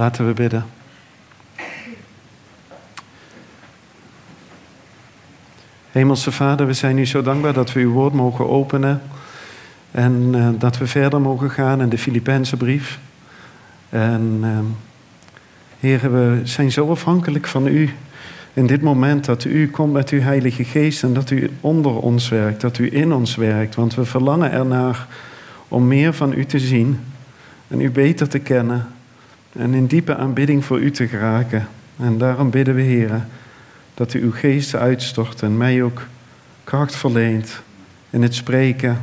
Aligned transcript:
Laten 0.00 0.26
we 0.26 0.32
bidden. 0.32 0.64
Hemelse 5.90 6.32
Vader, 6.32 6.66
we 6.66 6.72
zijn 6.72 6.98
u 6.98 7.06
zo 7.06 7.22
dankbaar 7.22 7.52
dat 7.52 7.72
we 7.72 7.80
uw 7.80 7.92
woord 7.92 8.12
mogen 8.12 8.48
openen. 8.48 9.02
En 9.90 10.32
uh, 10.34 10.48
dat 10.58 10.78
we 10.78 10.86
verder 10.86 11.20
mogen 11.20 11.50
gaan 11.50 11.80
in 11.80 11.88
de 11.88 11.98
Filipijnse 11.98 12.56
brief. 12.56 12.98
En 13.88 14.40
uh, 14.42 14.58
Heer, 15.80 16.12
we 16.12 16.40
zijn 16.44 16.72
zo 16.72 16.90
afhankelijk 16.90 17.46
van 17.46 17.66
u 17.66 17.90
in 18.52 18.66
dit 18.66 18.82
moment 18.82 19.24
dat 19.24 19.44
u 19.44 19.70
komt 19.70 19.92
met 19.92 20.10
uw 20.10 20.20
Heilige 20.20 20.64
Geest 20.64 21.02
en 21.02 21.14
dat 21.14 21.30
u 21.30 21.50
onder 21.60 21.92
ons 21.92 22.28
werkt, 22.28 22.60
dat 22.60 22.78
u 22.78 22.94
in 22.94 23.12
ons 23.12 23.34
werkt. 23.34 23.74
Want 23.74 23.94
we 23.94 24.04
verlangen 24.04 24.52
ernaar 24.52 25.06
om 25.68 25.86
meer 25.86 26.12
van 26.12 26.32
u 26.32 26.46
te 26.46 26.58
zien 26.58 27.00
en 27.68 27.80
u 27.80 27.90
beter 27.90 28.28
te 28.28 28.38
kennen 28.38 28.86
en 29.52 29.74
in 29.74 29.86
diepe 29.86 30.16
aanbidding 30.16 30.64
voor 30.64 30.80
u 30.80 30.90
te 30.90 31.08
geraken. 31.08 31.68
En 31.96 32.18
daarom 32.18 32.50
bidden 32.50 32.74
we, 32.74 32.82
Heer, 32.82 33.26
dat 33.94 34.14
u 34.14 34.22
uw 34.22 34.32
geest 34.32 34.74
uitstort 34.74 35.42
en 35.42 35.56
mij 35.56 35.82
ook 35.82 36.06
kracht 36.64 36.96
verleent 36.96 37.62
in 38.10 38.22
het 38.22 38.34
spreken. 38.34 39.02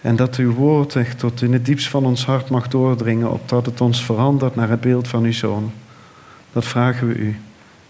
En 0.00 0.16
dat 0.16 0.36
uw 0.36 0.52
woord 0.52 0.96
echt 0.96 1.18
tot 1.18 1.42
in 1.42 1.52
het 1.52 1.66
diepst 1.66 1.88
van 1.88 2.04
ons 2.04 2.24
hart 2.24 2.48
mag 2.48 2.68
doordringen, 2.68 3.32
opdat 3.32 3.66
het 3.66 3.80
ons 3.80 4.04
verandert 4.04 4.54
naar 4.54 4.68
het 4.68 4.80
beeld 4.80 5.08
van 5.08 5.24
uw 5.24 5.32
zoon. 5.32 5.72
Dat 6.52 6.64
vragen 6.64 7.08
we 7.08 7.14
u. 7.14 7.36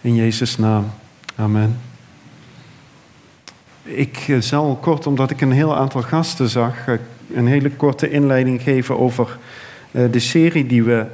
In 0.00 0.14
Jezus' 0.14 0.59
naam. 0.59 0.91
Amen. 1.36 1.78
Ik 3.83 4.25
eh, 4.28 4.39
zal 4.39 4.78
kort, 4.80 5.06
omdat 5.06 5.30
ik 5.30 5.41
een 5.41 5.52
heel 5.52 5.77
aantal 5.77 6.02
gasten 6.02 6.48
zag, 6.48 6.86
eh, 6.86 6.95
een 7.34 7.47
hele 7.47 7.70
korte 7.70 8.11
inleiding 8.11 8.62
geven 8.62 8.98
over 8.98 9.39
de 9.92 10.19
serie 10.19 10.66
die 10.66 10.82
we, 10.82 11.06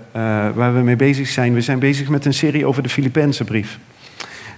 waar 0.55 0.75
we 0.75 0.81
mee 0.81 0.97
bezig 0.97 1.29
zijn. 1.29 1.55
We 1.55 1.61
zijn 1.61 1.79
bezig 1.79 2.09
met 2.09 2.25
een 2.25 2.35
serie 2.35 2.67
over 2.67 2.83
de 2.83 2.89
Filipijnse 2.89 3.45
brief. 3.45 3.79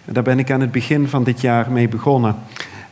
Daar 0.05 0.23
ben 0.23 0.39
ik 0.39 0.51
aan 0.51 0.61
het 0.61 0.73
begin 0.73 1.09
van 1.09 1.25
dit 1.25 1.41
jaar 1.41 1.71
mee 1.71 1.89
begonnen. 1.89 2.37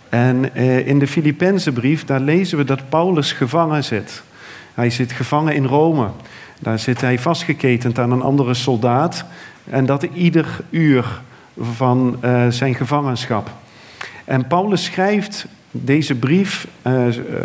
En 0.08 0.54
in 0.86 0.98
de 0.98 1.06
Filipijnse 1.06 1.72
brief, 1.72 2.04
daar 2.04 2.20
lezen 2.20 2.58
we 2.58 2.64
dat 2.64 2.88
Paulus 2.88 3.32
gevangen 3.32 3.84
zit. 3.84 4.22
Hij 4.74 4.90
zit 4.90 5.12
gevangen 5.12 5.54
in 5.54 5.64
Rome. 5.64 6.08
Daar 6.60 6.78
zit 6.78 7.00
hij 7.00 7.18
vastgeketend 7.18 7.98
aan 7.98 8.12
een 8.12 8.22
andere 8.22 8.54
soldaat. 8.54 9.24
En 9.70 9.86
dat 9.86 10.02
ieder 10.02 10.60
uur 10.70 11.20
van 11.60 12.18
zijn 12.48 12.74
gevangenschap. 12.74 13.50
En 14.24 14.46
Paulus 14.46 14.84
schrijft 14.84 15.46
deze 15.70 16.14
brief, 16.14 16.66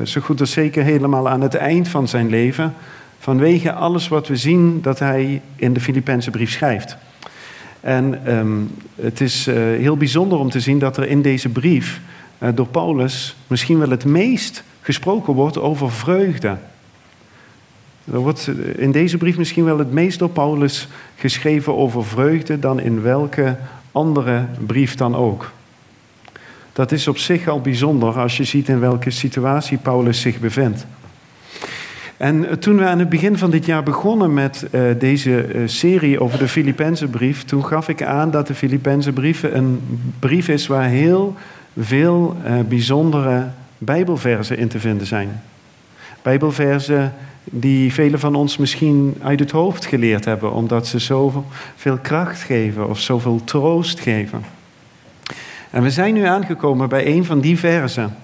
zo 0.03 0.21
goed 0.21 0.39
als 0.39 0.52
zeker 0.52 0.83
helemaal 0.83 1.30
aan 1.30 1.41
het 1.41 1.55
eind 1.55 1.88
van 1.88 2.08
zijn 2.08 2.30
leven, 2.30 2.73
vanwege 3.23 3.73
alles 3.73 4.07
wat 4.07 4.27
we 4.27 4.35
zien 4.35 4.81
dat 4.81 4.99
hij 4.99 5.41
in 5.55 5.73
de 5.73 5.79
Filipijnse 5.79 6.31
brief 6.31 6.52
schrijft. 6.52 6.97
En 7.80 8.35
um, 8.38 8.71
het 8.95 9.21
is 9.21 9.47
uh, 9.47 9.55
heel 9.55 9.97
bijzonder 9.97 10.39
om 10.39 10.49
te 10.49 10.59
zien 10.59 10.80
dat 10.80 10.97
er 10.97 11.07
in 11.07 11.21
deze 11.21 11.49
brief 11.49 12.02
door 12.53 12.67
Paulus 12.67 13.35
misschien 13.47 13.80
wel 13.80 13.89
het 13.89 14.05
meest 14.05 14.63
gesproken 14.81 15.33
wordt 15.33 15.59
over 15.59 15.91
vreugde. 15.91 16.57
Er 18.11 18.19
wordt 18.19 18.49
in 18.75 18.91
deze 18.91 19.17
brief 19.17 19.37
misschien 19.37 19.65
wel 19.65 19.77
het 19.77 19.91
meest 19.91 20.19
door 20.19 20.30
Paulus 20.30 20.87
geschreven 21.15 21.77
over 21.77 22.05
vreugde 22.05 22.59
dan 22.59 22.80
in 22.80 23.02
welke 23.02 23.58
andere 23.91 24.45
brief 24.65 24.95
dan 24.95 25.15
ook. 25.15 25.52
Dat 26.73 26.91
is 26.91 27.08
op 27.08 27.17
zich 27.17 27.47
al 27.47 27.61
bijzonder 27.61 28.19
als 28.19 28.37
je 28.37 28.43
ziet 28.43 28.67
in 28.67 28.80
welke 28.80 29.09
situatie 29.09 29.77
Paulus 29.77 30.21
zich 30.21 30.39
bevindt. 30.39 30.85
En 32.23 32.59
toen 32.59 32.77
we 32.77 32.85
aan 32.85 32.99
het 32.99 33.09
begin 33.09 33.38
van 33.38 33.52
dit 33.52 33.66
jaar 33.66 33.83
begonnen 33.83 34.33
met 34.33 34.66
uh, 34.71 34.81
deze 34.99 35.55
uh, 35.55 35.61
serie 35.67 36.19
over 36.19 36.39
de 36.39 36.47
Filipijnse 36.47 37.07
brief, 37.07 37.43
toen 37.43 37.65
gaf 37.65 37.89
ik 37.89 38.03
aan 38.03 38.31
dat 38.31 38.47
de 38.47 38.55
Filipijnse 38.55 39.11
brief 39.11 39.43
een 39.43 39.81
brief 40.19 40.47
is 40.47 40.67
waar 40.67 40.88
heel 40.88 41.35
veel 41.80 42.38
bijzondere 42.67 43.48
Bijbelversen 43.77 44.58
in 44.58 44.67
te 44.67 44.80
vinden 44.80 45.08
zijn. 45.08 45.42
Bijbelversen 46.21 47.14
die 47.43 47.93
velen 47.93 48.20
van 48.20 48.36
ons 48.36 48.58
misschien 48.58 49.15
uit 49.21 49.39
het 49.39 49.52
hoofd 49.52 49.86
geleerd 49.86 50.25
hebben, 50.25 50.52
omdat 50.52 50.87
ze 50.87 50.99
zoveel 50.99 51.98
kracht 52.02 52.42
geven 52.42 52.89
of 52.89 52.99
zoveel 52.99 53.42
troost 53.43 53.99
geven. 53.99 54.43
En 55.69 55.83
we 55.83 55.92
zijn 55.92 56.14
nu 56.14 56.25
aangekomen 56.25 56.89
bij 56.89 57.08
een 57.08 57.25
van 57.25 57.39
die 57.39 57.59
versen, 57.59 58.15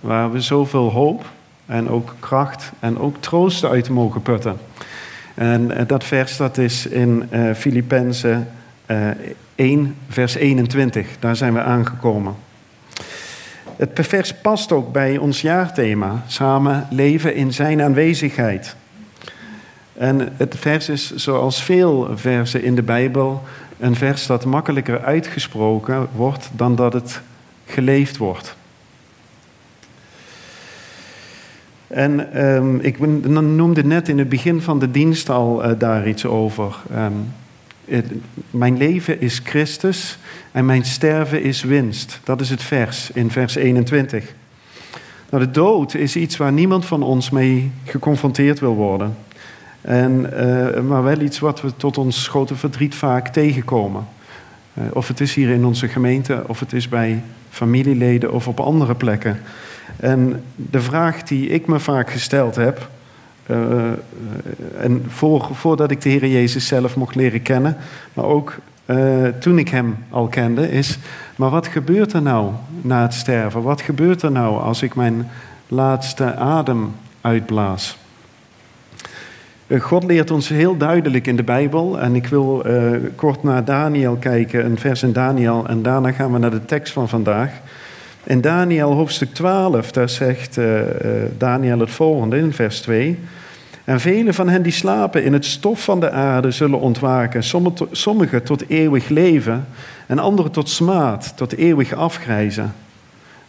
waar 0.00 0.32
we 0.32 0.40
zoveel 0.40 0.90
hoop 0.90 1.34
en 1.66 1.88
ook 1.88 2.14
kracht 2.20 2.72
en 2.80 2.98
ook 2.98 3.16
troost 3.20 3.64
uit 3.64 3.88
mogen 3.88 4.22
putten. 4.22 4.58
En 5.34 5.70
eh, 5.70 5.86
dat 5.86 6.04
vers 6.04 6.36
dat 6.36 6.58
is 6.58 6.86
in 6.86 7.28
uh, 7.32 7.54
Filippenzen 7.54 8.48
uh, 8.86 9.08
1, 9.54 9.94
vers 10.08 10.34
21. 10.34 11.08
Daar 11.18 11.36
zijn 11.36 11.54
we 11.54 11.60
aangekomen. 11.60 12.34
Het 13.76 13.90
vers 13.94 14.34
past 14.34 14.72
ook 14.72 14.92
bij 14.92 15.18
ons 15.18 15.40
jaarthema, 15.40 16.22
samen 16.26 16.86
leven 16.90 17.34
in 17.34 17.52
zijn 17.52 17.82
aanwezigheid. 17.82 18.76
En 19.92 20.32
het 20.36 20.54
vers 20.58 20.88
is, 20.88 21.14
zoals 21.14 21.62
veel 21.62 22.10
versen 22.14 22.62
in 22.62 22.74
de 22.74 22.82
Bijbel, 22.82 23.42
een 23.78 23.96
vers 23.96 24.26
dat 24.26 24.44
makkelijker 24.44 25.02
uitgesproken 25.02 26.08
wordt 26.14 26.50
dan 26.52 26.76
dat 26.76 26.92
het 26.92 27.20
geleefd 27.66 28.16
wordt. 28.16 28.56
En 31.86 32.44
um, 32.46 32.80
ik 32.80 32.98
noemde 33.28 33.84
net 33.84 34.08
in 34.08 34.18
het 34.18 34.28
begin 34.28 34.62
van 34.62 34.78
de 34.78 34.90
dienst 34.90 35.30
al 35.30 35.64
uh, 35.64 35.78
daar 35.78 36.08
iets 36.08 36.24
over. 36.24 36.76
Um, 36.96 37.32
mijn 38.50 38.76
leven 38.76 39.20
is 39.20 39.40
Christus 39.44 40.18
en 40.52 40.64
mijn 40.64 40.84
sterven 40.84 41.42
is 41.42 41.62
winst. 41.62 42.20
Dat 42.24 42.40
is 42.40 42.50
het 42.50 42.62
vers 42.62 43.10
in 43.10 43.30
vers 43.30 43.54
21. 43.54 44.34
Nou, 45.30 45.44
de 45.44 45.50
dood 45.50 45.94
is 45.94 46.16
iets 46.16 46.36
waar 46.36 46.52
niemand 46.52 46.84
van 46.84 47.02
ons 47.02 47.30
mee 47.30 47.70
geconfronteerd 47.84 48.60
wil 48.60 48.74
worden. 48.74 49.16
En, 49.80 50.30
uh, 50.34 50.80
maar 50.80 51.02
wel 51.02 51.20
iets 51.20 51.38
wat 51.38 51.60
we 51.60 51.76
tot 51.76 51.98
ons 51.98 52.28
grote 52.28 52.54
verdriet 52.54 52.94
vaak 52.94 53.28
tegenkomen. 53.28 54.06
Uh, 54.74 54.84
of 54.92 55.08
het 55.08 55.20
is 55.20 55.34
hier 55.34 55.48
in 55.48 55.64
onze 55.64 55.88
gemeente, 55.88 56.44
of 56.46 56.60
het 56.60 56.72
is 56.72 56.88
bij 56.88 57.22
familieleden 57.50 58.32
of 58.32 58.48
op 58.48 58.60
andere 58.60 58.94
plekken. 58.94 59.40
En 59.96 60.42
de 60.56 60.80
vraag 60.80 61.22
die 61.22 61.48
ik 61.48 61.66
me 61.66 61.78
vaak 61.78 62.10
gesteld 62.10 62.56
heb, 62.56 62.88
uh, 63.50 63.56
en 64.78 65.04
voor, 65.08 65.48
voordat 65.52 65.90
ik 65.90 66.00
de 66.00 66.08
Heer 66.08 66.26
Jezus 66.26 66.66
zelf 66.66 66.96
mocht 66.96 67.14
leren 67.14 67.42
kennen, 67.42 67.76
maar 68.12 68.24
ook 68.24 68.54
uh, 68.86 69.26
toen 69.40 69.58
ik 69.58 69.68
Hem 69.68 69.96
al 70.10 70.26
kende, 70.26 70.70
is: 70.70 70.98
maar 71.36 71.50
wat 71.50 71.66
gebeurt 71.66 72.12
er 72.12 72.22
nou 72.22 72.50
na 72.80 73.02
het 73.02 73.14
sterven? 73.14 73.62
Wat 73.62 73.80
gebeurt 73.80 74.22
er 74.22 74.32
nou 74.32 74.60
als 74.60 74.82
ik 74.82 74.94
mijn 74.94 75.28
laatste 75.68 76.34
adem 76.34 76.92
uitblaas? 77.20 77.98
God 79.78 80.04
leert 80.04 80.30
ons 80.30 80.48
heel 80.48 80.76
duidelijk 80.76 81.26
in 81.26 81.36
de 81.36 81.42
Bijbel, 81.42 82.00
en 82.00 82.14
ik 82.14 82.26
wil 82.26 82.64
kort 83.14 83.42
naar 83.42 83.64
Daniel 83.64 84.16
kijken, 84.16 84.64
een 84.64 84.78
vers 84.78 85.02
in 85.02 85.12
Daniel, 85.12 85.68
en 85.68 85.82
daarna 85.82 86.12
gaan 86.12 86.32
we 86.32 86.38
naar 86.38 86.50
de 86.50 86.64
tekst 86.64 86.92
van 86.92 87.08
vandaag. 87.08 87.50
In 88.26 88.40
Daniel 88.40 88.92
hoofdstuk 88.92 89.34
12, 89.34 89.90
daar 89.90 90.08
zegt 90.08 90.56
uh, 90.56 90.80
Daniel 91.38 91.78
het 91.78 91.90
volgende 91.90 92.38
in 92.38 92.52
vers 92.52 92.80
2. 92.80 93.18
En 93.84 94.00
vele 94.00 94.32
van 94.32 94.48
hen 94.48 94.62
die 94.62 94.72
slapen 94.72 95.24
in 95.24 95.32
het 95.32 95.44
stof 95.44 95.84
van 95.84 96.00
de 96.00 96.10
aarde 96.10 96.50
zullen 96.50 96.80
ontwaken. 96.80 97.42
Sommigen 97.90 98.42
tot 98.42 98.68
eeuwig 98.68 99.08
leven 99.08 99.66
en 100.06 100.18
anderen 100.18 100.52
tot 100.52 100.68
smaad, 100.68 101.32
tot 101.36 101.56
eeuwig 101.56 101.92
afgrijzen. 101.92 102.74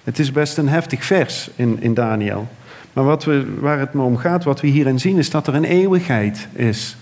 Het 0.03 0.19
is 0.19 0.31
best 0.31 0.57
een 0.57 0.69
heftig 0.69 1.05
vers 1.05 1.49
in, 1.55 1.77
in 1.79 1.93
Daniel. 1.93 2.47
Maar 2.93 3.03
wat 3.03 3.23
we, 3.23 3.55
waar 3.59 3.79
het 3.79 3.93
me 3.93 4.01
om 4.01 4.17
gaat, 4.17 4.43
wat 4.43 4.61
we 4.61 4.67
hierin 4.67 4.99
zien, 4.99 5.17
is 5.17 5.29
dat 5.29 5.47
er 5.47 5.55
een 5.55 5.65
eeuwigheid 5.65 6.47
is 6.53 6.97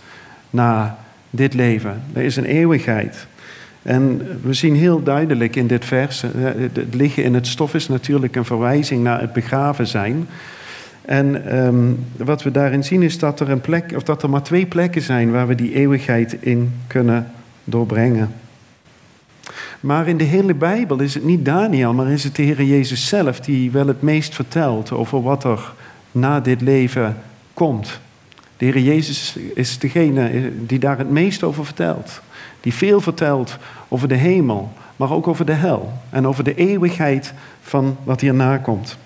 na 0.50 0.98
dit 1.30 1.54
leven. 1.54 2.04
Er 2.14 2.24
is 2.24 2.36
een 2.36 2.46
eeuwigheid. 2.46 3.28
En 3.86 4.22
we 4.42 4.54
zien 4.54 4.76
heel 4.76 5.04
duidelijk 5.04 5.56
in 5.56 5.68
dit 5.68 5.86
vers, 5.86 6.24
eh, 6.24 6.30
het 6.74 6.94
liggen 6.94 7.24
in 7.24 7.34
het 7.34 7.48
stof 7.48 7.74
is 7.74 7.88
natuurlijk 7.88 8.36
een 8.36 8.46
verwijzing 8.46 9.04
naar 9.04 9.22
het 9.22 9.34
begraven 9.34 9.88
zijn. 9.88 10.28
En 11.02 11.58
um, 11.58 12.06
wat 12.18 12.44
we 12.44 12.52
daarin 12.52 12.84
zien 12.84 13.04
is 13.04 13.20
dat 13.20 13.40
er, 13.40 13.50
een 13.50 13.62
plek, 13.62 13.94
of 13.96 14.04
dat 14.04 14.24
er 14.24 14.30
maar 14.30 14.44
twee 14.44 14.66
plekken 14.66 15.02
zijn 15.02 15.32
waar 15.32 15.48
we 15.48 15.56
die 15.56 15.74
eeuwigheid 15.74 16.38
in 16.40 16.74
kunnen 16.88 17.32
doorbrengen. 17.64 18.34
Maar 19.80 20.08
in 20.08 20.18
de 20.18 20.24
hele 20.24 20.54
Bijbel 20.54 21.00
is 21.00 21.14
het 21.14 21.24
niet 21.24 21.46
Daniel, 21.46 21.94
maar 21.94 22.12
is 22.12 22.24
het 22.24 22.36
de 22.36 22.44
Heer 22.44 22.64
Jezus 22.64 23.08
zelf 23.08 23.40
die 23.40 23.72
wel 23.72 23.88
het 23.88 24.02
meest 24.02 24.36
vertelt 24.36 24.92
over 24.92 25.22
wat 25.22 25.44
er 25.44 25.74
na 26.12 26.40
dit 26.40 26.62
leven 26.62 27.18
komt. 27.54 28.00
De 28.58 28.66
Heer 28.66 28.80
Jezus 28.80 29.38
is 29.54 29.80
degene 29.80 30.52
die 30.66 30.80
daar 30.80 30.98
het 30.98 31.10
meest 31.10 31.44
over 31.44 31.66
vertelt. 31.66 32.22
Die 32.66 32.74
veel 32.74 33.02
vertelt 33.02 33.58
over 33.88 34.08
de 34.08 34.16
hemel, 34.16 34.72
maar 34.96 35.12
ook 35.12 35.28
over 35.28 35.46
de 35.46 35.54
hel 35.54 35.94
en 36.10 36.28
over 36.28 36.44
de 36.44 36.56
eeuwigheid 36.56 37.34
van 37.62 37.98
wat 38.04 38.22
hierna 38.22 38.58
komt. 38.58 38.98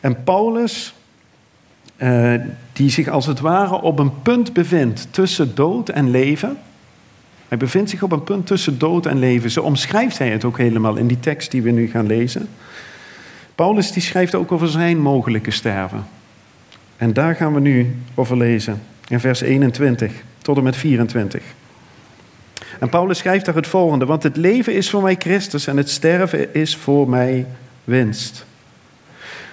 En 0.00 0.22
Paulus, 0.24 0.94
die 1.96 2.40
die 2.72 2.90
zich 2.90 3.08
als 3.08 3.26
het 3.26 3.40
ware 3.40 3.80
op 3.80 3.98
een 3.98 4.22
punt 4.22 4.52
bevindt 4.52 5.08
tussen 5.10 5.54
dood 5.54 5.88
en 5.88 6.10
leven. 6.10 6.56
Hij 7.48 7.58
bevindt 7.58 7.90
zich 7.90 8.02
op 8.02 8.12
een 8.12 8.24
punt 8.24 8.46
tussen 8.46 8.78
dood 8.78 9.06
en 9.06 9.18
leven. 9.18 9.50
Zo 9.50 9.62
omschrijft 9.62 10.18
hij 10.18 10.30
het 10.30 10.44
ook 10.44 10.58
helemaal 10.58 10.96
in 10.96 11.06
die 11.06 11.20
tekst 11.20 11.50
die 11.50 11.62
we 11.62 11.70
nu 11.70 11.88
gaan 11.88 12.06
lezen. 12.06 12.48
Paulus 13.54 13.92
die 13.92 14.02
schrijft 14.02 14.34
ook 14.34 14.52
over 14.52 14.68
zijn 14.68 14.98
mogelijke 15.00 15.50
sterven. 15.50 16.04
En 16.96 17.12
daar 17.12 17.34
gaan 17.34 17.54
we 17.54 17.60
nu 17.60 17.96
over 18.14 18.36
lezen, 18.36 18.82
in 19.08 19.20
vers 19.20 19.40
21 19.40 20.12
tot 20.38 20.56
en 20.56 20.62
met 20.62 20.76
24. 20.76 21.42
En 22.82 22.88
Paulus 22.88 23.18
schrijft 23.18 23.44
daar 23.44 23.54
het 23.54 23.66
volgende: 23.66 24.04
Want 24.04 24.22
het 24.22 24.36
leven 24.36 24.74
is 24.74 24.90
voor 24.90 25.02
mij 25.02 25.16
Christus 25.18 25.66
en 25.66 25.76
het 25.76 25.90
sterven 25.90 26.54
is 26.54 26.76
voor 26.76 27.08
mij 27.08 27.46
winst. 27.84 28.44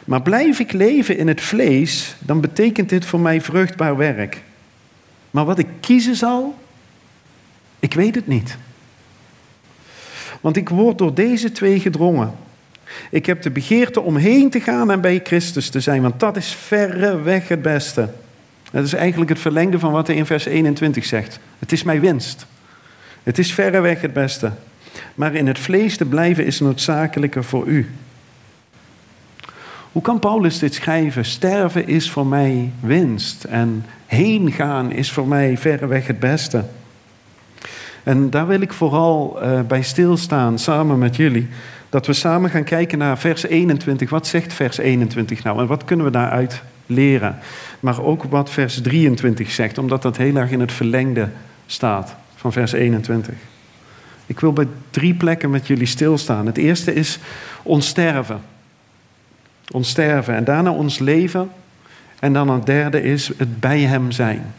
Maar 0.06 0.22
blijf 0.22 0.60
ik 0.60 0.72
leven 0.72 1.18
in 1.18 1.28
het 1.28 1.42
vlees, 1.42 2.16
dan 2.20 2.42
betekent 2.42 2.90
dit 2.90 3.06
voor 3.06 3.20
mij 3.20 3.42
vruchtbaar 3.42 3.98
werk. 3.98 4.42
Maar 5.32 5.46
wat 5.46 5.60
ik 5.60 5.68
kiezen 5.80 6.16
zal, 6.16 6.56
ik 7.80 7.94
weet 7.94 8.16
het 8.16 8.28
niet. 8.28 8.58
Want 10.42 10.58
ik 10.58 10.70
word 10.70 10.98
door 10.98 11.14
deze 11.14 11.52
twee 11.52 11.80
gedrongen. 11.80 12.34
Ik 13.12 13.26
heb 13.26 13.42
de 13.42 13.50
begeerte 13.50 14.02
om 14.02 14.16
heen 14.16 14.50
te 14.50 14.62
gaan 14.62 14.92
en 14.92 15.02
bij 15.02 15.20
Christus 15.24 15.70
te 15.70 15.80
zijn, 15.80 16.02
want 16.02 16.20
dat 16.20 16.38
is 16.38 16.54
verreweg 16.54 17.48
het 17.48 17.62
beste. 17.62 18.10
Dat 18.72 18.86
is 18.86 18.94
eigenlijk 18.94 19.30
het 19.30 19.40
verlengde 19.40 19.80
van 19.80 19.92
wat 19.92 20.08
hij 20.08 20.16
in 20.16 20.26
vers 20.26 20.46
21 20.46 21.06
zegt. 21.06 21.40
Het 21.60 21.72
is 21.72 21.84
mijn 21.84 22.00
winst. 22.00 22.46
Het 23.24 23.38
is 23.38 23.54
verreweg 23.54 24.02
het 24.02 24.14
beste. 24.14 24.52
Maar 25.16 25.36
in 25.36 25.48
het 25.48 25.60
vlees 25.60 25.98
te 25.98 26.06
blijven 26.06 26.46
is 26.46 26.60
noodzakelijker 26.60 27.44
voor 27.44 27.66
u. 27.66 27.90
Hoe 29.92 30.02
kan 30.02 30.20
Paulus 30.20 30.60
dit 30.60 30.74
schrijven? 30.74 31.26
Sterven 31.26 31.88
is 31.88 32.10
voor 32.10 32.28
mij 32.28 32.72
winst 32.80 33.44
en 33.44 33.86
heen 34.06 34.52
gaan 34.52 34.92
is 34.92 35.12
voor 35.12 35.28
mij 35.28 35.58
verreweg 35.58 36.08
het 36.08 36.20
beste. 36.20 36.64
En 38.04 38.30
daar 38.30 38.48
wil 38.48 38.62
ik 38.62 38.74
vooral 38.74 39.40
uh, 39.44 39.62
bij 39.62 39.82
stilstaan 39.82 40.60
samen 40.60 41.00
met 41.00 41.16
jullie. 41.16 41.48
Dat 41.90 42.06
we 42.06 42.14
samen 42.14 42.50
gaan 42.50 42.64
kijken 42.64 42.98
naar 42.98 43.18
vers 43.18 43.44
21. 43.44 44.10
Wat 44.10 44.28
zegt 44.28 44.54
vers 44.54 44.78
21 44.78 45.44
nou 45.44 45.60
en 45.60 45.68
wat 45.68 45.84
kunnen 45.84 46.06
we 46.06 46.12
daaruit 46.12 46.62
leren? 46.86 47.38
Maar 47.80 48.04
ook 48.04 48.24
wat 48.24 48.50
vers 48.50 48.82
23 48.82 49.52
zegt, 49.52 49.78
omdat 49.78 50.02
dat 50.02 50.18
heel 50.18 50.36
erg 50.36 50.52
in 50.52 50.60
het 50.60 50.72
verlengde 50.72 51.30
staat 51.66 52.16
van 52.40 52.52
vers 52.52 52.72
21. 52.72 53.34
Ik 54.26 54.40
wil 54.40 54.54
bij 54.54 54.68
drie 54.90 55.14
plekken 55.14 55.50
met 55.50 55.68
jullie 55.68 55.86
stilstaan. 55.86 56.46
Het 56.46 56.58
eerste 56.58 56.94
is 56.94 57.20
ons 57.64 57.88
sterven. 57.88 58.42
Ons 59.72 59.90
sterven 59.90 60.36
en 60.36 60.44
daarna 60.44 60.72
ons 60.72 61.00
leven. 61.00 61.52
En 62.20 62.34
dan 62.34 62.50
het 62.50 62.66
derde 62.66 63.04
is 63.04 63.32
het 63.38 63.60
bij 63.60 63.80
Hem 63.80 64.12
zijn. 64.12 64.54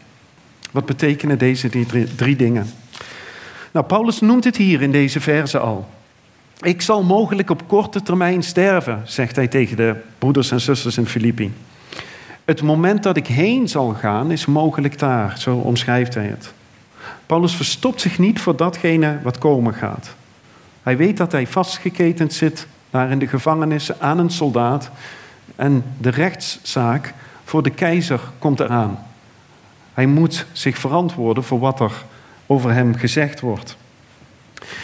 Wat 0.71 0.85
betekenen 0.85 1.37
deze 1.37 1.69
drie, 1.69 2.15
drie 2.15 2.35
dingen? 2.35 2.67
Nou, 3.71 3.85
Paulus 3.85 4.19
noemt 4.19 4.43
het 4.43 4.57
hier 4.57 4.81
in 4.81 4.91
deze 4.91 5.19
verse 5.19 5.59
al. 5.59 5.89
Ik 6.61 6.81
zal 6.81 7.03
mogelijk 7.03 7.49
op 7.49 7.67
korte 7.67 8.01
termijn 8.01 8.43
sterven, 8.43 9.01
zegt 9.05 9.35
hij 9.35 9.47
tegen 9.47 9.77
de 9.77 9.95
broeders 10.17 10.51
en 10.51 10.61
zusters 10.61 10.97
in 10.97 11.07
Filippi. 11.07 11.53
Het 12.45 12.61
moment 12.61 13.03
dat 13.03 13.17
ik 13.17 13.27
heen 13.27 13.67
zal 13.67 13.89
gaan 13.93 14.31
is 14.31 14.45
mogelijk 14.45 14.99
daar, 14.99 15.39
zo 15.39 15.55
omschrijft 15.55 16.13
hij 16.13 16.25
het. 16.25 16.53
Paulus 17.25 17.55
verstopt 17.55 18.01
zich 18.01 18.19
niet 18.19 18.41
voor 18.41 18.55
datgene 18.55 19.19
wat 19.23 19.37
komen 19.37 19.73
gaat. 19.73 20.15
Hij 20.83 20.97
weet 20.97 21.17
dat 21.17 21.31
hij 21.31 21.47
vastgeketend 21.47 22.33
zit 22.33 22.67
daar 22.89 23.11
in 23.11 23.19
de 23.19 23.27
gevangenis 23.27 23.99
aan 23.99 24.17
een 24.17 24.29
soldaat 24.29 24.91
en 25.55 25.83
de 25.97 26.09
rechtszaak 26.09 27.13
voor 27.43 27.63
de 27.63 27.69
keizer 27.69 28.19
komt 28.39 28.59
eraan. 28.59 28.99
Hij 29.93 30.05
moet 30.05 30.45
zich 30.51 30.77
verantwoorden 30.77 31.43
voor 31.43 31.59
wat 31.59 31.79
er 31.79 31.91
over 32.45 32.73
hem 32.73 32.95
gezegd 32.95 33.39
wordt. 33.39 33.77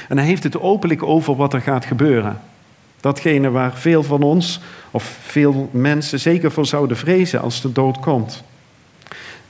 En 0.08 0.18
hij 0.18 0.26
heeft 0.26 0.44
het 0.44 0.60
openlijk 0.60 1.04
over 1.04 1.36
wat 1.36 1.54
er 1.54 1.62
gaat 1.62 1.86
gebeuren. 1.86 2.42
Datgene 3.00 3.50
waar 3.50 3.74
veel 3.74 4.04
van 4.04 4.22
ons, 4.22 4.60
of 4.92 5.18
veel 5.22 5.70
mensen 5.72 6.20
zeker 6.20 6.52
voor 6.52 6.66
zouden 6.66 6.98
vrezen 6.98 7.42
als 7.42 7.62
de 7.62 7.72
dood 7.72 8.00
komt. 8.00 8.44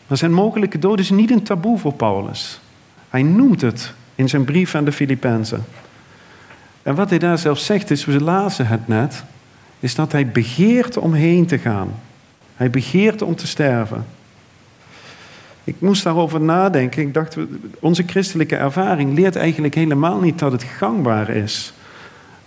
Maar 0.07 0.18
zijn 0.18 0.33
mogelijke 0.33 0.80
dood 0.80 1.00
is 1.00 1.09
niet 1.09 1.31
een 1.31 1.44
taboe 1.44 1.77
voor 1.77 1.94
Paulus. 1.94 2.59
Hij 3.09 3.24
noemt 3.24 3.62
het 3.62 3.94
in 4.15 4.30
zijn 4.30 4.45
brief 4.45 4.75
aan 4.75 4.86
de 4.86 4.92
Filippenzen. 4.92 5.65
En 6.83 6.95
wat 6.95 7.09
hij 7.09 7.19
daar 7.19 7.38
zelf 7.38 7.59
zegt 7.59 7.92
is, 7.92 8.06
we 8.06 8.21
lazen 8.21 8.68
het 8.68 8.88
net, 8.88 9.24
is 9.80 9.95
dat 9.95 10.12
hij 10.12 10.27
begeert 10.27 10.98
om 10.98 11.13
heen 11.13 11.45
te 11.45 11.57
gaan. 11.57 11.89
Hij 12.56 12.69
begeert 12.69 13.21
om 13.21 13.36
te 13.36 13.48
sterven. 13.48 14.06
Ik 15.63 15.75
moest 15.80 16.04
daarover 16.04 16.42
nadenken. 16.42 17.01
Ik 17.01 17.13
dacht, 17.13 17.38
onze 17.80 18.03
christelijke 18.06 18.56
ervaring 18.56 19.13
leert 19.13 19.36
eigenlijk 19.36 19.75
helemaal 19.75 20.19
niet 20.19 20.39
dat 20.39 20.51
het 20.51 20.63
gangbaar 20.63 21.30
is 21.30 21.74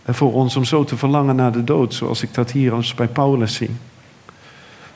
voor 0.06 0.32
ons 0.32 0.56
om 0.56 0.64
zo 0.64 0.84
te 0.84 0.96
verlangen 0.96 1.36
naar 1.36 1.52
de 1.52 1.64
dood, 1.64 1.94
zoals 1.94 2.22
ik 2.22 2.34
dat 2.34 2.50
hier 2.50 2.72
als 2.72 2.94
bij 2.94 3.06
Paulus 3.06 3.54
zie. 3.54 3.70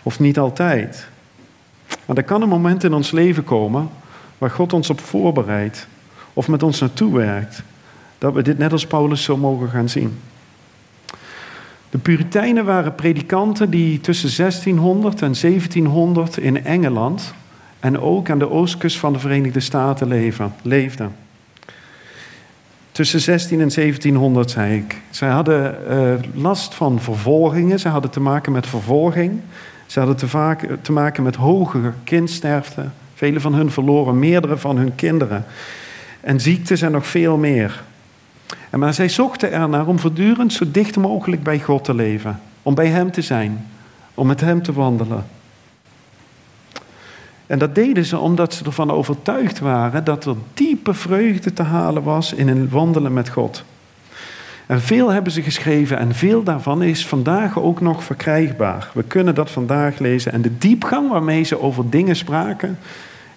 Of 0.02 0.20
niet 0.20 0.38
altijd. 0.38 1.08
Maar 2.06 2.16
er 2.16 2.25
kan 2.25 2.42
een 2.42 2.48
moment 2.48 2.84
in 2.84 2.94
ons 2.94 3.10
leven 3.10 3.44
komen 3.44 3.88
waar 4.38 4.50
God 4.50 4.72
ons 4.72 4.90
op 4.90 5.00
voorbereidt 5.00 5.86
of 6.32 6.48
met 6.48 6.62
ons 6.62 6.81
naartoe 6.81 7.16
werkt, 7.16 7.62
dat 8.19 8.34
we 8.34 8.42
dit 8.42 8.58
net 8.58 8.72
als 8.72 8.86
Paulus 8.86 9.22
zo 9.22 9.36
mogen 9.36 9.69
gaan 9.69 9.88
zien. 9.88 10.19
De 11.90 11.98
Puritijnen 11.98 12.64
waren 12.64 12.94
predikanten 12.94 13.70
die 13.70 14.00
tussen 14.00 14.36
1600 14.36 15.22
en 15.22 15.34
1700 15.40 16.36
in 16.36 16.64
Engeland 16.64 17.34
en 17.81 18.00
ook 18.00 18.31
aan 18.31 18.38
de 18.38 18.50
oostkust 18.50 18.98
van 18.98 19.12
de 19.12 19.19
Verenigde 19.19 19.60
Staten 19.60 20.08
leven, 20.08 20.54
leefden. 20.62 21.14
Tussen 22.92 23.20
16 23.20 23.60
en 23.60 23.69
1700, 23.75 24.50
zei 24.50 24.76
ik. 24.76 25.00
Zij 25.10 25.28
hadden 25.28 25.76
uh, 25.90 26.14
last 26.42 26.75
van 26.75 27.00
vervolgingen, 27.00 27.81
ze 27.81 27.88
hadden 27.88 28.10
te 28.10 28.20
maken 28.20 28.52
met 28.52 28.66
vervolging. 28.66 29.40
Ze 29.86 29.98
hadden 29.98 30.16
te, 30.16 30.28
vaak, 30.28 30.69
te 30.82 30.92
maken 30.92 31.22
met 31.22 31.36
hoge 31.36 31.92
kindsterfte. 32.04 32.84
Velen 33.14 33.40
van 33.40 33.54
hun 33.54 33.70
verloren 33.70 34.19
meerdere 34.19 34.56
van 34.56 34.76
hun 34.76 34.94
kinderen. 34.94 35.44
En 36.20 36.40
ziektes 36.40 36.82
en 36.82 36.92
nog 36.92 37.06
veel 37.06 37.36
meer. 37.36 37.82
En 38.70 38.78
maar 38.78 38.94
zij 38.94 39.08
zochten 39.08 39.52
ernaar 39.52 39.86
om 39.86 39.98
voortdurend 39.98 40.52
zo 40.52 40.64
dicht 40.70 40.96
mogelijk 40.96 41.42
bij 41.42 41.60
God 41.60 41.84
te 41.84 41.94
leven. 41.94 42.40
Om 42.62 42.75
bij 42.75 42.86
Hem 42.88 43.10
te 43.10 43.22
zijn. 43.22 43.66
Om 44.14 44.26
met 44.26 44.40
Hem 44.40 44.62
te 44.62 44.72
wandelen. 44.72 45.25
En 47.46 47.58
dat 47.58 47.75
deden 47.75 48.04
ze 48.04 48.19
omdat 48.19 48.54
ze 48.54 48.64
ervan 48.64 48.90
overtuigd 48.90 49.58
waren 49.58 50.04
dat 50.04 50.25
er 50.25 50.34
diepe 50.54 50.94
vreugde 50.94 51.53
te 51.53 51.62
halen 51.62 52.03
was 52.03 52.32
in 52.32 52.48
een 52.48 52.69
wandelen 52.69 53.12
met 53.12 53.29
God. 53.29 53.64
En 54.67 54.81
veel 54.81 55.09
hebben 55.09 55.33
ze 55.33 55.43
geschreven 55.43 55.99
en 55.99 56.15
veel 56.15 56.43
daarvan 56.43 56.83
is 56.83 57.06
vandaag 57.06 57.59
ook 57.59 57.81
nog 57.81 58.05
verkrijgbaar. 58.05 58.91
We 58.94 59.03
kunnen 59.03 59.35
dat 59.35 59.51
vandaag 59.51 59.99
lezen. 59.99 60.33
En 60.33 60.43
de 60.43 60.59
diepgang 60.59 61.11
waarmee 61.11 61.43
ze 61.43 61.61
over 61.61 61.91
dingen 61.91 62.17
spraken, 62.17 62.79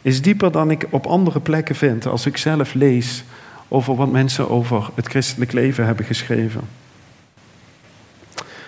is 0.02 0.22
dieper 0.22 0.52
dan 0.52 0.72
ik 0.72 0.86
op 0.90 1.06
andere 1.06 1.40
plekken 1.40 1.76
vind 1.76 2.06
als 2.06 2.26
ik 2.26 2.38
zelf 2.38 2.74
lees 2.74 3.24
over 3.68 3.96
wat 3.96 4.12
mensen 4.12 4.50
over 4.50 4.90
het 4.96 5.08
christelijk 5.08 5.52
leven 5.52 5.86
hebben 5.86 6.06
geschreven. 6.06 6.62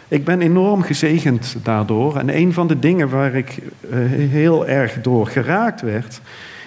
Ik 0.07 0.25
ben 0.25 0.41
enorm 0.41 0.81
gezegend 0.81 1.55
daardoor. 1.63 2.17
En 2.17 2.37
een 2.37 2.53
van 2.53 2.67
de 2.67 2.79
dingen 2.79 3.09
waar 3.09 3.35
ik 3.35 3.57
eh, 3.89 3.97
heel 4.09 4.67
erg 4.67 5.01
door 5.01 5.27
geraakt 5.27 5.81
werd, 5.81 6.21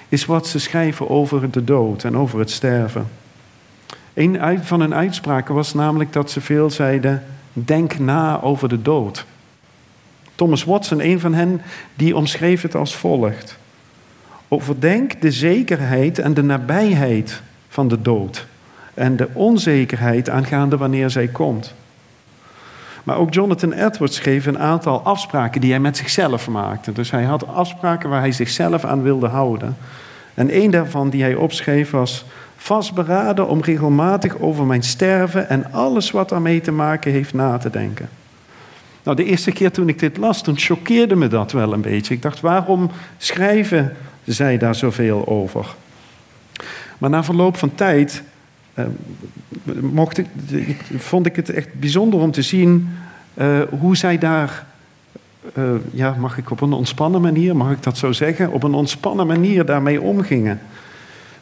is 0.09 0.25
wat 0.25 0.47
ze 0.47 0.59
schrijven 0.59 1.11
over 1.11 1.51
de 1.51 1.65
dood 1.65 2.05
en 2.05 2.17
over 2.17 2.39
het 2.39 2.51
sterven. 2.51 3.07
Een 4.14 4.61
van 4.62 4.81
hun 4.81 4.95
uitspraken 4.95 5.54
was 5.54 5.75
namelijk 5.75 6.12
dat 6.12 6.31
ze 6.31 6.40
veel 6.40 6.71
zeiden: 6.71 7.23
denk 7.52 7.99
na 7.99 8.40
over 8.40 8.69
de 8.69 8.83
dood. 8.83 9.25
Thomas 10.35 10.64
Watson, 10.64 11.00
een 11.00 11.21
van 11.21 11.35
hen, 11.35 11.61
die 11.95 12.16
omschreef 12.16 12.62
het 12.62 12.75
als 12.75 12.97
volgt: 12.97 13.59
Overdenk 14.49 15.21
de 15.21 15.31
zekerheid 15.31 16.19
en 16.19 16.35
de 16.35 16.42
nabijheid 16.42 17.42
van 17.69 17.88
de 17.88 18.02
dood 18.02 18.47
en 18.95 19.16
de 19.16 19.28
onzekerheid 19.33 20.31
aangaande 20.31 20.76
wanneer 20.76 21.11
zij 21.11 21.28
komt. 21.28 21.75
Maar 23.04 23.16
ook 23.16 23.35
Jonathan 23.35 23.73
Edwards 23.73 24.16
schreef 24.16 24.47
een 24.47 24.59
aantal 24.59 25.02
afspraken 25.02 25.61
die 25.61 25.71
hij 25.71 25.81
met 25.81 25.97
zichzelf 25.97 26.49
maakte. 26.49 26.92
Dus 26.92 27.11
hij 27.11 27.25
had 27.25 27.47
afspraken 27.47 28.11
waar 28.11 28.21
hij 28.21 28.33
zichzelf 28.33 28.85
aan 28.85 29.02
wilde 29.02 29.26
houden. 29.26 29.76
En 30.35 30.57
een 30.57 30.71
daarvan 30.71 31.11
die 31.11 31.23
hij 31.23 31.35
opschreef 31.35 31.90
was 31.90 32.25
vastberaden 32.62 33.49
om 33.49 33.61
regelmatig 33.61 34.38
over 34.38 34.66
mijn 34.66 34.83
sterven 34.83 35.49
en 35.49 35.73
alles 35.73 36.11
wat 36.11 36.28
daarmee 36.28 36.61
te 36.61 36.73
maken 36.73 37.12
heeft 37.12 37.35
na 37.35 37.59
te 37.59 37.71
denken. 37.71 38.09
Nou, 39.02 39.16
de 39.16 39.25
eerste 39.25 39.52
keer 39.52 39.71
toen 39.71 39.88
ik 39.88 39.99
dit 39.99 40.16
las, 40.16 40.42
toen 40.42 40.59
choqueerde 40.59 41.16
me 41.16 41.28
dat 41.28 41.52
wel 41.52 41.73
een 41.73 41.81
beetje. 41.81 42.14
Ik 42.14 42.23
dacht, 42.23 42.40
waarom 42.40 42.90
schrijven 43.19 43.97
zij 44.25 44.59
daar 44.59 44.75
zoveel 44.75 45.26
over? 45.26 45.75
Maar 46.99 47.11
na 47.11 47.25
verloop 47.25 47.57
van 47.57 47.75
tijd 47.75 48.23
uh, 48.75 48.85
mocht 49.81 50.19
ik, 50.19 50.26
vond 50.97 51.26
ik 51.26 51.37
het 51.37 51.50
echt 51.50 51.75
bijzonder 51.75 52.21
om 52.21 52.31
te 52.31 52.42
zien 52.42 52.88
uh, 53.35 53.61
hoe 53.81 53.97
zij 53.97 54.19
daar 54.19 54.66
eh, 55.54 55.64
ja, 55.92 56.14
mag 56.19 56.38
ik 56.38 56.50
op 56.50 56.61
een 56.61 56.73
ontspannen 56.73 57.21
manier, 57.21 57.57
mag 57.57 57.71
ik 57.71 57.83
dat 57.83 57.99
zo 57.99 58.12
zeggen, 58.12 58.52
op 58.52 58.62
een 58.62 58.75
ontspannen 58.75 59.26
manier 59.26 59.64
daarmee 59.64 60.00
omgingen. 60.00 60.61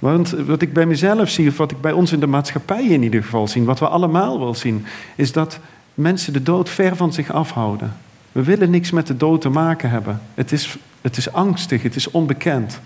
Want 0.01 0.31
wat 0.31 0.63
ik 0.63 0.73
bij 0.73 0.87
mezelf 0.87 1.29
zie, 1.29 1.49
of 1.49 1.57
wat 1.57 1.71
ik 1.71 1.81
bij 1.81 1.93
ons 1.93 2.13
in 2.13 2.21
de 2.21 2.27
maatschappij 2.27 2.85
in 2.85 3.03
ieder 3.03 3.23
geval 3.23 3.49
zie, 3.49 3.63
wat 3.63 3.79
we 3.79 3.89
allemaal 3.89 4.39
wel 4.39 4.55
zien, 4.55 4.87
is 5.17 5.33
dat 5.33 5.59
mensen 5.95 6.33
de 6.33 6.43
dood 6.43 6.69
ver 6.69 6.97
van 6.97 7.13
zich 7.13 7.33
afhouden. 7.33 7.97
We 8.33 8.43
willen 8.43 8.71
niks 8.71 8.91
met 8.91 9.07
de 9.07 9.17
dood 9.17 9.41
te 9.41 9.49
maken 9.49 9.91
hebben. 9.91 10.21
Het 10.35 10.53
is, 10.53 10.79
het 11.01 11.17
is 11.17 11.33
angstig, 11.33 11.83
het 11.83 11.97
is 11.97 12.11
onbekend. 12.11 12.81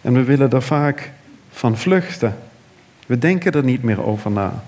En 0.00 0.12
we 0.12 0.22
willen 0.22 0.50
daar 0.50 0.62
vaak 0.62 1.12
van 1.50 1.76
vluchten. 1.76 2.36
We 3.06 3.18
denken 3.18 3.52
er 3.52 3.64
niet 3.64 3.82
meer 3.82 4.04
over 4.04 4.30
na. 4.30 4.62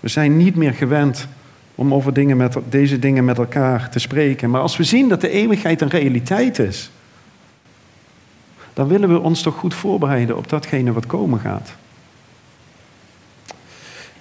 We 0.00 0.08
zijn 0.08 0.36
niet 0.36 0.56
meer 0.56 0.74
gewend 0.74 1.28
om 1.74 1.94
over 1.94 2.12
dingen 2.12 2.36
met, 2.36 2.56
deze 2.68 2.98
dingen 2.98 3.24
met 3.24 3.38
elkaar 3.38 3.90
te 3.90 3.98
spreken. 3.98 4.50
Maar 4.50 4.60
als 4.60 4.76
we 4.76 4.84
zien 4.84 5.08
dat 5.08 5.20
de 5.20 5.30
eeuwigheid 5.30 5.80
een 5.80 5.88
realiteit 5.88 6.58
is, 6.58 6.90
dan 8.78 8.88
willen 8.88 9.08
we 9.08 9.20
ons 9.20 9.42
toch 9.42 9.54
goed 9.54 9.74
voorbereiden 9.74 10.36
op 10.36 10.48
datgene 10.48 10.92
wat 10.92 11.06
komen 11.06 11.40
gaat. 11.40 11.74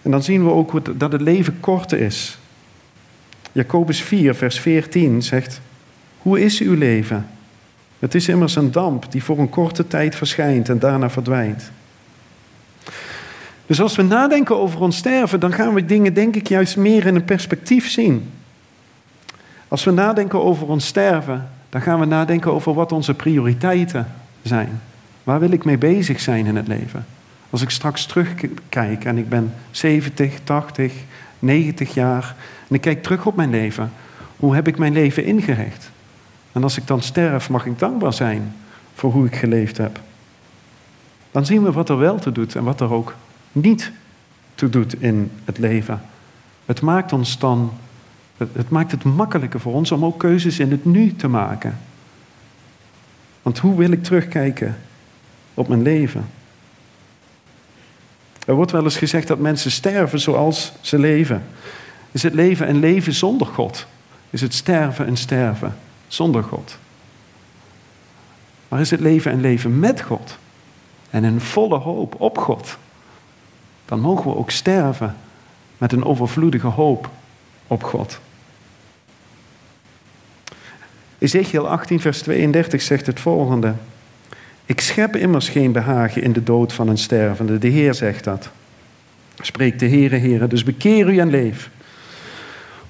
En 0.01 0.11
dan 0.11 0.23
zien 0.23 0.43
we 0.43 0.49
ook 0.49 0.99
dat 0.99 1.11
het 1.11 1.21
leven 1.21 1.59
kort 1.59 1.91
is. 1.91 2.37
Jacobus 3.51 4.01
4, 4.01 4.35
vers 4.35 4.59
14 4.59 5.21
zegt: 5.21 5.61
Hoe 6.17 6.41
is 6.41 6.59
uw 6.59 6.73
leven? 6.73 7.27
Het 7.99 8.15
is 8.15 8.27
immers 8.27 8.55
een 8.55 8.71
damp 8.71 9.11
die 9.11 9.23
voor 9.23 9.39
een 9.39 9.49
korte 9.49 9.87
tijd 9.87 10.15
verschijnt 10.15 10.69
en 10.69 10.79
daarna 10.79 11.09
verdwijnt. 11.09 11.71
Dus 13.65 13.81
als 13.81 13.95
we 13.95 14.03
nadenken 14.03 14.57
over 14.57 14.79
ons 14.79 14.97
sterven, 14.97 15.39
dan 15.39 15.53
gaan 15.53 15.73
we 15.73 15.85
dingen, 15.85 16.13
denk 16.13 16.35
ik, 16.35 16.47
juist 16.47 16.77
meer 16.77 17.05
in 17.05 17.15
een 17.15 17.25
perspectief 17.25 17.89
zien. 17.89 18.31
Als 19.67 19.83
we 19.83 19.91
nadenken 19.91 20.43
over 20.43 20.67
ons 20.67 20.85
sterven, 20.85 21.49
dan 21.69 21.81
gaan 21.81 21.99
we 21.99 22.05
nadenken 22.05 22.53
over 22.53 22.73
wat 22.73 22.91
onze 22.91 23.13
prioriteiten 23.13 24.07
zijn. 24.47 24.81
Waar 25.23 25.39
wil 25.39 25.51
ik 25.51 25.65
mee 25.65 25.77
bezig 25.77 26.19
zijn 26.19 26.45
in 26.45 26.55
het 26.55 26.67
leven? 26.67 27.05
Als 27.49 27.61
ik 27.61 27.69
straks 27.69 28.05
terugkijk 28.05 29.05
en 29.05 29.17
ik 29.17 29.29
ben 29.29 29.53
70, 29.71 30.39
80, 30.43 30.93
90 31.39 31.93
jaar 31.93 32.35
en 32.67 32.75
ik 32.75 32.81
kijk 32.81 33.03
terug 33.03 33.25
op 33.25 33.35
mijn 33.35 33.49
leven, 33.49 33.91
hoe 34.37 34.55
heb 34.55 34.67
ik 34.67 34.77
mijn 34.77 34.93
leven 34.93 35.25
ingericht? 35.25 35.91
En 36.51 36.63
als 36.63 36.77
ik 36.77 36.87
dan 36.87 37.01
sterf, 37.01 37.49
mag 37.49 37.65
ik 37.65 37.79
dankbaar 37.79 38.13
zijn 38.13 38.53
voor 38.93 39.11
hoe 39.11 39.25
ik 39.25 39.35
geleefd 39.35 39.77
heb. 39.77 39.99
Dan 41.31 41.45
zien 41.45 41.63
we 41.63 41.71
wat 41.71 41.89
er 41.89 41.97
wel 41.97 42.19
te 42.19 42.31
doet 42.31 42.55
en 42.55 42.63
wat 42.63 42.81
er 42.81 42.93
ook 42.93 43.15
niet 43.51 43.91
toe 44.55 44.69
doet 44.69 45.01
in 45.01 45.31
het 45.45 45.57
leven. 45.57 46.01
Het 46.65 46.81
maakt 46.81 47.13
ons 47.13 47.39
dan, 47.39 47.71
het 48.37 48.69
maakt 48.69 48.91
het 48.91 49.03
makkelijker 49.03 49.59
voor 49.59 49.73
ons 49.73 49.91
om 49.91 50.05
ook 50.05 50.19
keuzes 50.19 50.59
in 50.59 50.71
het 50.71 50.85
nu 50.85 51.15
te 51.15 51.27
maken. 51.27 51.77
Want 53.47 53.59
hoe 53.59 53.77
wil 53.77 53.91
ik 53.91 54.03
terugkijken 54.03 54.77
op 55.53 55.67
mijn 55.67 55.81
leven? 55.81 56.29
Er 58.45 58.53
wordt 58.53 58.71
wel 58.71 58.83
eens 58.83 58.97
gezegd 58.97 59.27
dat 59.27 59.39
mensen 59.39 59.71
sterven 59.71 60.19
zoals 60.19 60.71
ze 60.81 60.99
leven. 60.99 61.43
Is 62.11 62.23
het 62.23 62.33
leven 62.33 62.69
een 62.69 62.79
leven 62.79 63.13
zonder 63.13 63.47
God? 63.47 63.85
Is 64.29 64.41
het 64.41 64.53
sterven 64.53 65.07
een 65.07 65.17
sterven 65.17 65.77
zonder 66.07 66.43
God? 66.43 66.77
Maar 68.67 68.79
is 68.79 68.91
het 68.91 68.99
leven 68.99 69.31
een 69.31 69.41
leven 69.41 69.79
met 69.79 70.01
God? 70.01 70.37
En 71.09 71.23
een 71.23 71.41
volle 71.41 71.77
hoop 71.77 72.21
op 72.21 72.37
God? 72.37 72.77
Dan 73.85 73.99
mogen 73.99 74.31
we 74.31 74.37
ook 74.37 74.51
sterven 74.51 75.15
met 75.77 75.91
een 75.91 76.05
overvloedige 76.05 76.67
hoop 76.67 77.09
op 77.67 77.83
God. 77.83 78.19
Ezekiel 81.17 81.67
18, 81.67 81.99
vers 81.99 82.21
32 82.21 82.81
zegt 82.81 83.05
het 83.05 83.19
volgende. 83.19 83.73
Ik 84.65 84.81
schep 84.81 85.15
immers 85.15 85.49
geen 85.49 85.71
behagen 85.71 86.23
in 86.23 86.33
de 86.33 86.43
dood 86.43 86.73
van 86.73 86.87
een 86.87 86.97
stervende. 86.97 87.57
De 87.57 87.67
Heer 87.67 87.93
zegt 87.93 88.23
dat. 88.23 88.49
Spreekt 89.39 89.79
de 89.79 89.87
Heere, 89.87 90.17
Heere, 90.17 90.47
dus 90.47 90.63
bekeer 90.63 91.09
u 91.09 91.17
en 91.17 91.29
leef. 91.29 91.69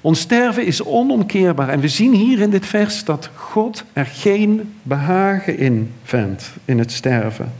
Ons 0.00 0.20
sterven 0.20 0.66
is 0.66 0.84
onomkeerbaar. 0.84 1.68
En 1.68 1.80
we 1.80 1.88
zien 1.88 2.14
hier 2.14 2.40
in 2.40 2.50
dit 2.50 2.66
vers 2.66 3.04
dat 3.04 3.30
God 3.34 3.84
er 3.92 4.06
geen 4.06 4.74
behagen 4.82 5.58
in 5.58 5.92
vindt, 6.02 6.50
in 6.64 6.78
het 6.78 6.92
sterven. 6.92 7.52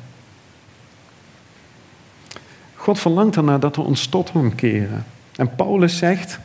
God 2.74 2.98
verlangt 2.98 3.36
ernaar 3.36 3.60
dat 3.60 3.76
we 3.76 3.82
ons 3.82 4.06
tot 4.06 4.32
hem 4.32 4.54
keren. 4.54 5.04
En 5.36 5.54
Paulus 5.54 5.96
zegt, 5.98 6.38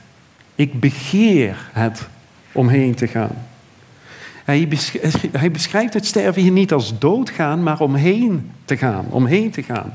ik 0.55 0.79
begeer 0.79 1.69
het 1.71 2.07
om 2.51 2.67
heen 2.67 2.95
te 2.95 3.07
gaan. 3.07 3.35
Hij 4.43 5.51
beschrijft 5.51 5.93
het 5.93 6.05
sterven 6.05 6.41
hier 6.41 6.51
niet 6.51 6.73
als 6.73 6.99
doodgaan, 6.99 7.63
maar 7.63 7.79
omheen 7.79 8.51
te 8.65 8.77
gaan, 8.77 9.05
omheen 9.09 9.51
te 9.51 9.63
gaan. 9.63 9.93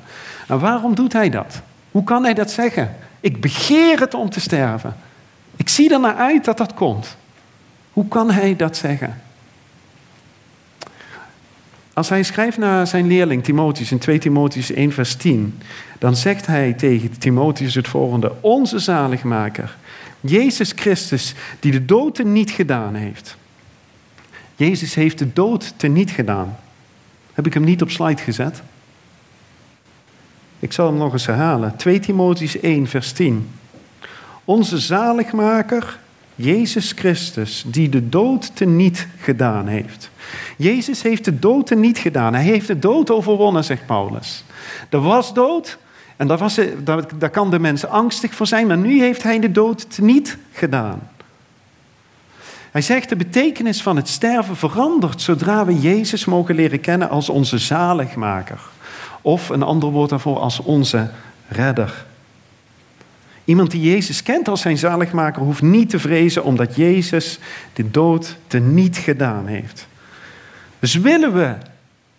En 0.49 0.59
waarom 0.59 0.95
doet 0.95 1.13
hij 1.13 1.31
dat? 1.31 1.63
Hoe 1.91 2.05
kan 2.05 2.25
hij 2.25 2.35
dat 2.35 2.51
zeggen? 2.51 2.97
Ik 3.21 3.41
begeer 3.41 4.01
het 4.01 4.15
om 4.15 4.31
te 4.31 4.41
sterven. 4.41 4.97
Ik 5.57 5.69
zie 5.69 5.93
er 5.93 6.01
naar 6.01 6.15
uit 6.15 6.45
dat 6.45 6.59
dat 6.59 6.75
komt. 6.75 7.17
Hoe 7.93 8.09
kan 8.09 8.31
hij 8.31 8.57
dat 8.57 8.77
zeggen? 8.77 9.21
Als 11.93 12.09
hij 12.09 12.23
schrijft 12.23 12.59
naar 12.59 12.87
zijn 12.87 13.07
leerling 13.07 13.45
Timotheus 13.45 13.91
in 13.91 13.99
2 13.99 14.19
Timotheus 14.19 14.73
1 14.73 14.93
vers 14.93 15.15
10, 15.15 15.59
dan 15.99 16.17
zegt 16.17 16.47
hij 16.47 16.73
tegen 16.73 17.19
Timotheus 17.19 17.75
het 17.75 17.89
volgende: 17.89 18.33
Onze 18.41 18.79
zaligmaker, 18.79 19.77
Jezus 20.21 20.73
Christus, 20.77 21.35
die 21.61 21.73
de 21.73 21.85
dood 21.85 22.25
niet 22.25 22.51
gedaan 22.51 22.95
heeft. 22.95 23.37
Jezus 24.59 24.95
heeft 24.95 25.19
de 25.19 25.33
dood 25.33 25.75
teniet 25.77 26.11
gedaan. 26.11 26.57
Heb 27.33 27.47
ik 27.47 27.55
hem 27.55 27.65
niet 27.65 27.83
op 27.83 27.91
slide 27.91 28.23
gezet? 28.23 28.63
Ik 30.59 30.73
zal 30.73 30.87
hem 30.87 30.97
nog 30.97 31.13
eens 31.13 31.27
herhalen. 31.27 31.77
2 31.77 31.99
Timotheus 31.99 32.61
1, 32.61 32.87
vers 32.87 33.13
10. 33.13 33.51
Onze 34.45 34.79
zaligmaker, 34.79 35.99
Jezus 36.35 36.93
Christus, 36.93 37.65
die 37.67 37.89
de 37.89 38.09
dood 38.09 38.57
teniet 38.57 39.07
gedaan 39.19 39.67
heeft. 39.67 40.11
Jezus 40.57 41.03
heeft 41.03 41.25
de 41.25 41.39
dood 41.39 41.67
teniet 41.67 41.99
gedaan. 41.99 42.35
Hij 42.35 42.45
heeft 42.45 42.67
de 42.67 42.79
dood 42.79 43.11
overwonnen, 43.11 43.65
zegt 43.65 43.87
Paulus. 43.87 44.45
Er 44.91 45.01
was 45.01 45.35
dood 45.35 45.79
en 46.17 46.27
daar, 46.27 46.39
was, 46.39 46.61
daar, 47.19 47.31
kan 47.31 47.51
de 47.51 47.59
mens 47.59 47.87
angstig 47.87 48.35
voor 48.35 48.47
zijn, 48.47 48.67
maar 48.67 48.79
nu 48.79 49.01
heeft 49.01 49.23
hij 49.23 49.39
de 49.39 49.53
dood 49.53 49.95
teniet 49.95 50.37
gedaan. 50.53 51.01
Hij 52.71 52.83
zegt 52.83 53.09
de 53.09 53.17
betekenis 53.17 53.83
van 53.83 53.97
het 53.97 54.09
sterven 54.09 54.57
verandert 54.57 55.21
zodra 55.21 55.65
we 55.65 55.79
Jezus 55.79 56.25
mogen 56.25 56.55
leren 56.55 56.81
kennen 56.81 57.11
als 57.11 57.29
onze 57.29 57.59
zaligmaker. 57.59 58.61
Of 59.21 59.49
een 59.49 59.63
ander 59.63 59.91
woord 59.91 60.11
daarvoor 60.11 60.39
als 60.39 60.61
onze 60.61 61.11
redder. 61.49 62.07
Iemand 63.45 63.71
die 63.71 63.81
Jezus 63.81 64.23
kent 64.23 64.49
als 64.49 64.61
zijn 64.61 64.79
zaligmaker 64.79 65.43
hoeft 65.43 65.63
niet 65.63 65.91
te 65.91 65.99
vrezen 65.99 66.45
omdat 66.45 66.77
Jezus 66.77 67.39
de 67.73 67.91
dood 67.91 68.37
teniet 68.47 68.97
gedaan 68.97 69.47
heeft. 69.47 69.87
Dus 70.79 70.95
willen 70.95 71.33
we 71.35 71.55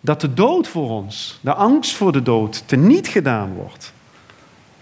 dat 0.00 0.20
de 0.20 0.34
dood 0.34 0.68
voor 0.68 0.90
ons, 0.90 1.38
de 1.40 1.54
angst 1.54 1.94
voor 1.96 2.12
de 2.12 2.22
dood, 2.22 2.62
teniet 2.66 3.08
gedaan 3.08 3.52
wordt, 3.52 3.92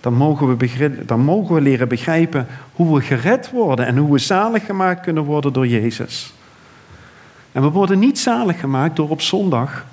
dan 0.09 0.19
mogen, 0.19 0.57
we 0.57 1.05
dan 1.05 1.21
mogen 1.21 1.55
we 1.55 1.61
leren 1.61 1.89
begrijpen 1.89 2.47
hoe 2.73 2.95
we 2.95 3.03
gered 3.03 3.51
worden 3.51 3.87
en 3.87 3.97
hoe 3.97 4.13
we 4.13 4.19
zalig 4.19 4.65
gemaakt 4.65 5.01
kunnen 5.01 5.25
worden 5.25 5.53
door 5.53 5.67
Jezus. 5.67 6.33
En 7.53 7.63
we 7.63 7.69
worden 7.69 7.99
niet 7.99 8.19
zalig 8.19 8.61
gemaakt 8.61 8.97
door 8.97 9.09
op 9.09 9.21
zondag 9.21 9.87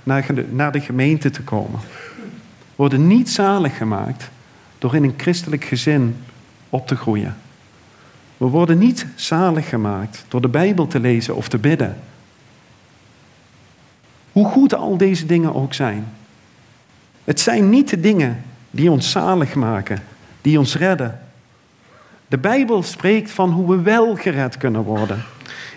naar 0.49 0.71
de 0.71 0.79
gemeente 0.79 1.29
te 1.29 1.41
komen. 1.41 1.79
We 1.79 2.75
worden 2.75 3.07
niet 3.07 3.29
zalig 3.29 3.77
gemaakt 3.77 4.29
door 4.77 4.95
in 4.95 5.03
een 5.03 5.13
christelijk 5.17 5.63
gezin 5.63 6.15
op 6.69 6.87
te 6.87 6.95
groeien. 6.95 7.37
We 8.37 8.45
worden 8.45 8.77
niet 8.77 9.05
zalig 9.15 9.69
gemaakt 9.69 10.25
door 10.27 10.41
de 10.41 10.47
Bijbel 10.47 10.87
te 10.87 10.99
lezen 10.99 11.35
of 11.35 11.47
te 11.47 11.57
bidden. 11.57 11.97
Hoe 14.31 14.45
goed 14.45 14.75
al 14.75 14.97
deze 14.97 15.25
dingen 15.25 15.55
ook 15.55 15.73
zijn. 15.73 16.07
Het 17.23 17.39
zijn 17.39 17.69
niet 17.69 17.89
de 17.89 17.99
dingen 17.99 18.43
die 18.75 18.91
ons 18.91 19.11
zalig 19.11 19.55
maken, 19.55 20.03
die 20.41 20.59
ons 20.59 20.75
redden. 20.75 21.19
De 22.27 22.37
Bijbel 22.37 22.83
spreekt 22.83 23.31
van 23.31 23.51
hoe 23.51 23.75
we 23.75 23.81
wel 23.81 24.15
gered 24.15 24.57
kunnen 24.57 24.81
worden. 24.81 25.23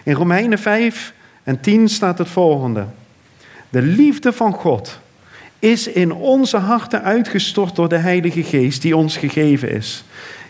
In 0.02 0.14
Romeinen 0.14 0.59
5 0.59 1.12
en 1.43 1.61
10 1.61 1.88
staat 1.88 2.19
het 2.19 2.28
volgende. 2.28 2.87
De 3.71 3.83
liefde 3.83 4.33
van 4.33 4.52
God 4.52 4.99
is 5.59 5.87
in 5.87 6.12
onze 6.12 6.57
harten 6.57 7.02
uitgestort 7.02 7.76
door 7.76 7.88
de 7.88 7.97
Heilige 7.97 8.43
Geest 8.43 8.83
die 8.83 8.97
ons 8.97 9.17
gegeven 9.17 9.71
is. 9.71 10.05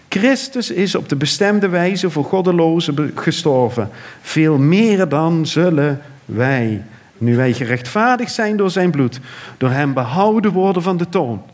Christus 0.09 0.71
is 0.71 0.95
op 0.95 1.09
de 1.09 1.17
bestemde 1.17 1.69
wijze 1.69 2.11
voor 2.11 2.25
goddelozen 2.25 3.13
gestorven. 3.15 3.91
Veel 4.23 4.59
meer 4.59 5.09
dan 5.09 5.47
zullen 5.47 6.01
wij, 6.25 6.83
nu 7.19 7.37
wij 7.37 7.53
gerechtvaardigd 7.53 8.33
zijn 8.33 8.57
door 8.57 8.71
zijn 8.71 8.91
bloed, 8.91 9.21
door 9.59 9.71
hem 9.71 9.93
behouden 9.95 10.53
worden 10.53 10.83
van 10.83 10.97
de 10.97 11.07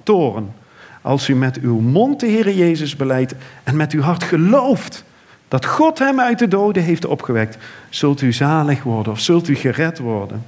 toren. 0.03 0.63
Als 1.05 1.29
u 1.29 1.35
met 1.35 1.61
uw 1.61 1.81
mond 1.81 2.21
de 2.21 2.27
Heer 2.27 2.51
Jezus 2.51 2.97
beleidt 2.97 3.35
en 3.63 3.77
met 3.77 3.93
uw 3.93 4.01
hart 4.01 4.23
gelooft 4.23 5.05
dat 5.49 5.67
God 5.67 5.99
hem 5.99 6.21
uit 6.21 6.39
de 6.39 6.49
doden 6.49 6.83
heeft 6.83 7.07
opgewekt, 7.07 7.57
zult 7.89 8.21
u 8.21 8.33
zalig 8.33 8.83
worden 8.83 9.13
of 9.13 9.21
zult 9.21 9.49
u 9.49 9.55
gered 9.55 9.99
worden. 9.99 10.45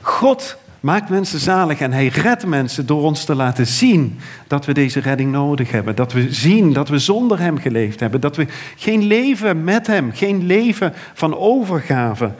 God 0.00 0.56
maakt 0.80 1.08
mensen 1.08 1.38
zalig 1.38 1.80
en 1.80 1.92
hij 1.92 2.06
redt 2.06 2.46
mensen 2.46 2.86
door 2.86 3.02
ons 3.02 3.24
te 3.24 3.34
laten 3.34 3.66
zien 3.66 4.18
dat 4.46 4.64
we 4.64 4.72
deze 4.72 5.00
redding 5.00 5.32
nodig 5.32 5.70
hebben. 5.70 5.94
Dat 5.94 6.12
we 6.12 6.32
zien 6.32 6.72
dat 6.72 6.88
we 6.88 6.98
zonder 6.98 7.38
hem 7.38 7.58
geleefd 7.58 8.00
hebben. 8.00 8.20
Dat 8.20 8.36
we 8.36 8.46
geen 8.76 9.02
leven 9.02 9.64
met 9.64 9.86
hem, 9.86 10.12
geen 10.12 10.46
leven 10.46 10.92
van 11.14 11.36
overgave 11.36 12.30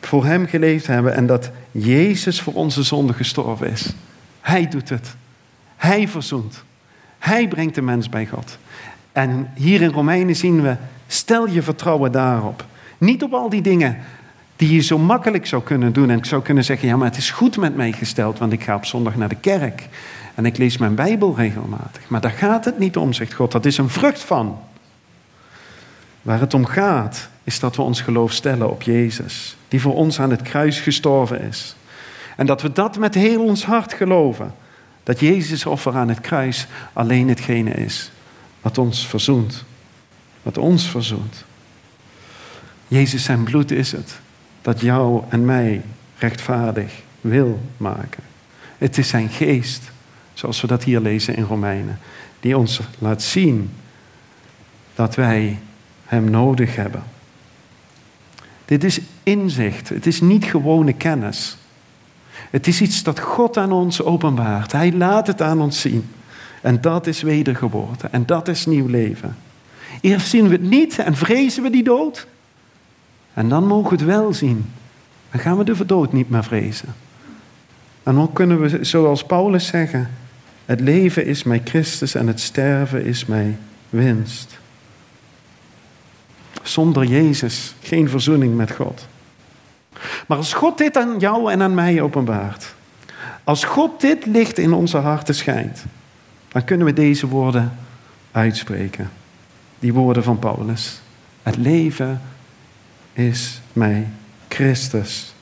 voor 0.00 0.24
hem 0.24 0.46
geleefd 0.46 0.86
hebben. 0.86 1.14
En 1.14 1.26
dat 1.26 1.50
Jezus 1.70 2.40
voor 2.40 2.54
onze 2.54 2.82
zonde 2.82 3.12
gestorven 3.12 3.70
is. 3.70 3.94
Hij 4.40 4.68
doet 4.68 4.88
het. 4.88 5.16
Hij 5.84 6.08
verzoent. 6.08 6.64
Hij 7.18 7.48
brengt 7.48 7.74
de 7.74 7.82
mens 7.82 8.08
bij 8.08 8.26
God. 8.26 8.58
En 9.12 9.50
hier 9.54 9.82
in 9.82 9.90
Romeinen 9.90 10.36
zien 10.36 10.62
we, 10.62 10.76
stel 11.06 11.48
je 11.48 11.62
vertrouwen 11.62 12.12
daarop. 12.12 12.64
Niet 12.98 13.22
op 13.22 13.32
al 13.32 13.48
die 13.48 13.62
dingen 13.62 13.98
die 14.56 14.74
je 14.74 14.80
zo 14.80 14.98
makkelijk 14.98 15.46
zou 15.46 15.62
kunnen 15.62 15.92
doen. 15.92 16.10
En 16.10 16.18
ik 16.18 16.24
zou 16.24 16.42
kunnen 16.42 16.64
zeggen, 16.64 16.88
ja 16.88 16.96
maar 16.96 17.08
het 17.08 17.16
is 17.16 17.30
goed 17.30 17.56
met 17.56 17.76
mij 17.76 17.92
gesteld, 17.92 18.38
want 18.38 18.52
ik 18.52 18.62
ga 18.62 18.74
op 18.74 18.84
zondag 18.84 19.16
naar 19.16 19.28
de 19.28 19.40
kerk. 19.40 19.88
En 20.34 20.46
ik 20.46 20.56
lees 20.56 20.78
mijn 20.78 20.94
Bijbel 20.94 21.34
regelmatig. 21.36 22.02
Maar 22.08 22.20
daar 22.20 22.30
gaat 22.30 22.64
het 22.64 22.78
niet 22.78 22.96
om, 22.96 23.12
zegt 23.12 23.34
God. 23.34 23.52
Dat 23.52 23.64
is 23.64 23.78
een 23.78 23.90
vrucht 23.90 24.22
van. 24.22 24.58
Waar 26.22 26.40
het 26.40 26.54
om 26.54 26.64
gaat, 26.64 27.28
is 27.42 27.60
dat 27.60 27.76
we 27.76 27.82
ons 27.82 28.00
geloof 28.00 28.32
stellen 28.32 28.70
op 28.70 28.82
Jezus. 28.82 29.56
Die 29.68 29.80
voor 29.80 29.94
ons 29.94 30.20
aan 30.20 30.30
het 30.30 30.42
kruis 30.42 30.80
gestorven 30.80 31.40
is. 31.40 31.76
En 32.36 32.46
dat 32.46 32.62
we 32.62 32.72
dat 32.72 32.98
met 32.98 33.14
heel 33.14 33.44
ons 33.44 33.64
hart 33.64 33.92
geloven. 33.92 34.54
Dat 35.04 35.20
Jezus 35.20 35.66
offer 35.66 35.94
aan 35.96 36.08
het 36.08 36.20
kruis 36.20 36.66
alleen 36.92 37.28
hetgene 37.28 37.70
is 37.70 38.10
wat 38.60 38.78
ons 38.78 39.06
verzoent. 39.06 39.64
Wat 40.42 40.58
ons 40.58 40.90
verzoent. 40.90 41.44
Jezus 42.88 43.24
zijn 43.24 43.44
bloed 43.44 43.70
is 43.70 43.92
het 43.92 44.18
dat 44.62 44.80
jou 44.80 45.22
en 45.28 45.44
mij 45.44 45.82
rechtvaardig 46.18 46.92
wil 47.20 47.60
maken. 47.76 48.22
Het 48.78 48.98
is 48.98 49.08
zijn 49.08 49.28
geest, 49.28 49.90
zoals 50.34 50.60
we 50.60 50.66
dat 50.66 50.84
hier 50.84 51.00
lezen 51.00 51.36
in 51.36 51.44
Romeinen, 51.44 51.98
die 52.40 52.58
ons 52.58 52.80
laat 52.98 53.22
zien 53.22 53.70
dat 54.94 55.14
wij 55.14 55.58
hem 56.04 56.30
nodig 56.30 56.76
hebben. 56.76 57.02
Dit 58.64 58.84
is 58.84 59.00
inzicht, 59.22 59.88
het 59.88 60.06
is 60.06 60.20
niet 60.20 60.44
gewone 60.44 60.92
kennis. 60.92 61.56
Het 62.54 62.66
is 62.66 62.80
iets 62.80 63.02
dat 63.02 63.20
God 63.20 63.56
aan 63.56 63.72
ons 63.72 64.02
openbaart. 64.02 64.72
Hij 64.72 64.92
laat 64.92 65.26
het 65.26 65.42
aan 65.42 65.60
ons 65.60 65.80
zien. 65.80 66.08
En 66.62 66.80
dat 66.80 67.06
is 67.06 67.22
wedergeboorte. 67.22 68.08
En 68.10 68.26
dat 68.26 68.48
is 68.48 68.66
nieuw 68.66 68.86
leven. 68.86 69.36
Eerst 70.00 70.28
zien 70.28 70.44
we 70.48 70.52
het 70.52 70.62
niet 70.62 70.98
en 70.98 71.16
vrezen 71.16 71.62
we 71.62 71.70
die 71.70 71.82
dood. 71.82 72.26
En 73.32 73.48
dan 73.48 73.66
mogen 73.66 73.90
we 73.90 73.96
het 73.96 74.04
wel 74.04 74.32
zien. 74.32 74.70
Dan 75.30 75.40
gaan 75.40 75.58
we 75.58 75.64
de 75.64 75.86
dood 75.86 76.12
niet 76.12 76.30
meer 76.30 76.44
vrezen. 76.44 76.94
En 78.02 78.14
dan 78.14 78.32
kunnen 78.32 78.60
we, 78.60 78.84
zoals 78.84 79.24
Paulus 79.24 79.66
zeggen, 79.66 80.10
het 80.64 80.80
leven 80.80 81.26
is 81.26 81.42
mij 81.42 81.60
Christus 81.64 82.14
en 82.14 82.26
het 82.26 82.40
sterven 82.40 83.04
is 83.04 83.26
mij 83.26 83.56
winst. 83.90 84.58
Zonder 86.62 87.04
Jezus 87.04 87.74
geen 87.80 88.08
verzoening 88.08 88.56
met 88.56 88.72
God. 88.72 89.06
Maar 90.26 90.36
als 90.36 90.52
God 90.52 90.78
dit 90.78 90.96
aan 90.96 91.18
jou 91.18 91.52
en 91.52 91.62
aan 91.62 91.74
mij 91.74 92.00
openbaart, 92.00 92.74
als 93.44 93.64
God 93.64 94.00
dit 94.00 94.26
licht 94.26 94.58
in 94.58 94.72
onze 94.72 94.96
harten 94.96 95.34
schijnt, 95.34 95.84
dan 96.48 96.64
kunnen 96.64 96.86
we 96.86 96.92
deze 96.92 97.26
woorden 97.26 97.78
uitspreken. 98.32 99.10
Die 99.78 99.92
woorden 99.92 100.22
van 100.22 100.38
Paulus. 100.38 101.00
Het 101.42 101.56
leven 101.56 102.20
is 103.12 103.60
mij 103.72 104.08
Christus. 104.48 105.34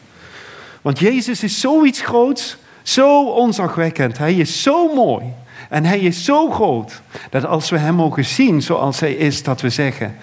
Want 0.82 0.98
Jezus 0.98 1.42
is 1.42 1.60
zoiets 1.60 2.00
groots, 2.00 2.56
zo 2.82 3.24
onzagwekkend. 3.24 4.18
Hij 4.18 4.34
is 4.34 4.62
zo 4.62 4.94
mooi 4.94 5.24
en 5.68 5.84
hij 5.84 5.98
is 5.98 6.24
zo 6.24 6.50
groot 6.50 7.00
dat 7.30 7.44
als 7.44 7.70
we 7.70 7.78
hem 7.78 7.94
mogen 7.94 8.24
zien 8.24 8.62
zoals 8.62 9.00
hij 9.00 9.12
is, 9.12 9.42
dat 9.42 9.60
we 9.60 9.70
zeggen: 9.70 10.16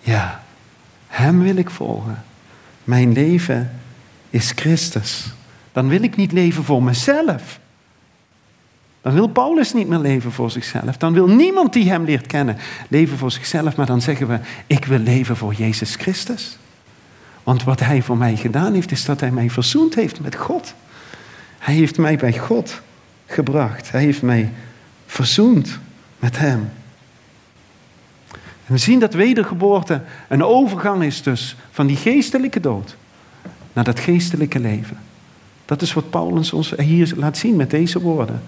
Ja, 0.00 0.42
hem 1.06 1.42
wil 1.42 1.56
ik 1.56 1.70
volgen. 1.70 2.24
Mijn 2.88 3.12
leven 3.12 3.70
is 4.30 4.52
Christus. 4.54 5.32
Dan 5.72 5.88
wil 5.88 6.02
ik 6.02 6.16
niet 6.16 6.32
leven 6.32 6.64
voor 6.64 6.82
mezelf. 6.82 7.60
Dan 9.02 9.12
wil 9.12 9.26
Paulus 9.26 9.72
niet 9.72 9.88
meer 9.88 9.98
leven 9.98 10.32
voor 10.32 10.50
zichzelf. 10.50 10.96
Dan 10.96 11.12
wil 11.12 11.28
niemand 11.28 11.72
die 11.72 11.90
hem 11.90 12.04
leert 12.04 12.26
kennen 12.26 12.56
leven 12.88 13.18
voor 13.18 13.30
zichzelf. 13.30 13.76
Maar 13.76 13.86
dan 13.86 14.00
zeggen 14.00 14.28
we, 14.28 14.38
ik 14.66 14.84
wil 14.84 14.98
leven 14.98 15.36
voor 15.36 15.54
Jezus 15.54 15.94
Christus. 15.94 16.58
Want 17.42 17.64
wat 17.64 17.80
hij 17.80 18.02
voor 18.02 18.16
mij 18.16 18.36
gedaan 18.36 18.74
heeft, 18.74 18.90
is 18.90 19.04
dat 19.04 19.20
hij 19.20 19.30
mij 19.30 19.50
verzoend 19.50 19.94
heeft 19.94 20.20
met 20.20 20.34
God. 20.34 20.74
Hij 21.58 21.74
heeft 21.74 21.98
mij 21.98 22.16
bij 22.16 22.38
God 22.38 22.80
gebracht. 23.26 23.90
Hij 23.90 24.02
heeft 24.02 24.22
mij 24.22 24.52
verzoend 25.06 25.78
met 26.18 26.38
hem. 26.38 26.70
We 28.68 28.78
zien 28.78 28.98
dat 28.98 29.14
wedergeboorte 29.14 30.02
een 30.28 30.44
overgang 30.44 31.02
is 31.02 31.22
dus 31.22 31.56
van 31.70 31.86
die 31.86 31.96
geestelijke 31.96 32.60
dood 32.60 32.96
naar 33.72 33.84
dat 33.84 34.00
geestelijke 34.00 34.58
leven. 34.58 34.98
Dat 35.64 35.82
is 35.82 35.92
wat 35.92 36.10
Paulus 36.10 36.52
ons 36.52 36.72
hier 36.76 37.12
laat 37.16 37.38
zien 37.38 37.56
met 37.56 37.70
deze 37.70 38.00
woorden. 38.00 38.42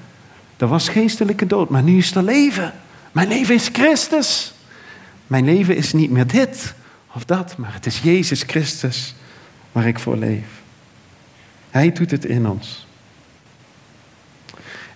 Er 0.56 0.66
was 0.66 0.88
geestelijke 0.88 1.46
dood, 1.46 1.68
maar 1.68 1.82
nu 1.82 1.96
is 1.96 2.14
er 2.14 2.22
leven. 2.22 2.72
Mijn 3.12 3.28
leven 3.28 3.54
is 3.54 3.68
Christus. 3.72 4.52
Mijn 5.26 5.44
leven 5.44 5.76
is 5.76 5.92
niet 5.92 6.10
meer 6.10 6.26
dit 6.26 6.74
of 7.12 7.24
dat, 7.24 7.56
maar 7.56 7.74
het 7.74 7.86
is 7.86 8.00
Jezus 8.00 8.42
Christus 8.42 9.14
waar 9.72 9.86
ik 9.86 9.98
voor 9.98 10.16
leef. 10.16 10.46
Hij 11.70 11.92
doet 11.92 12.10
het 12.10 12.24
in 12.24 12.48
ons. 12.48 12.86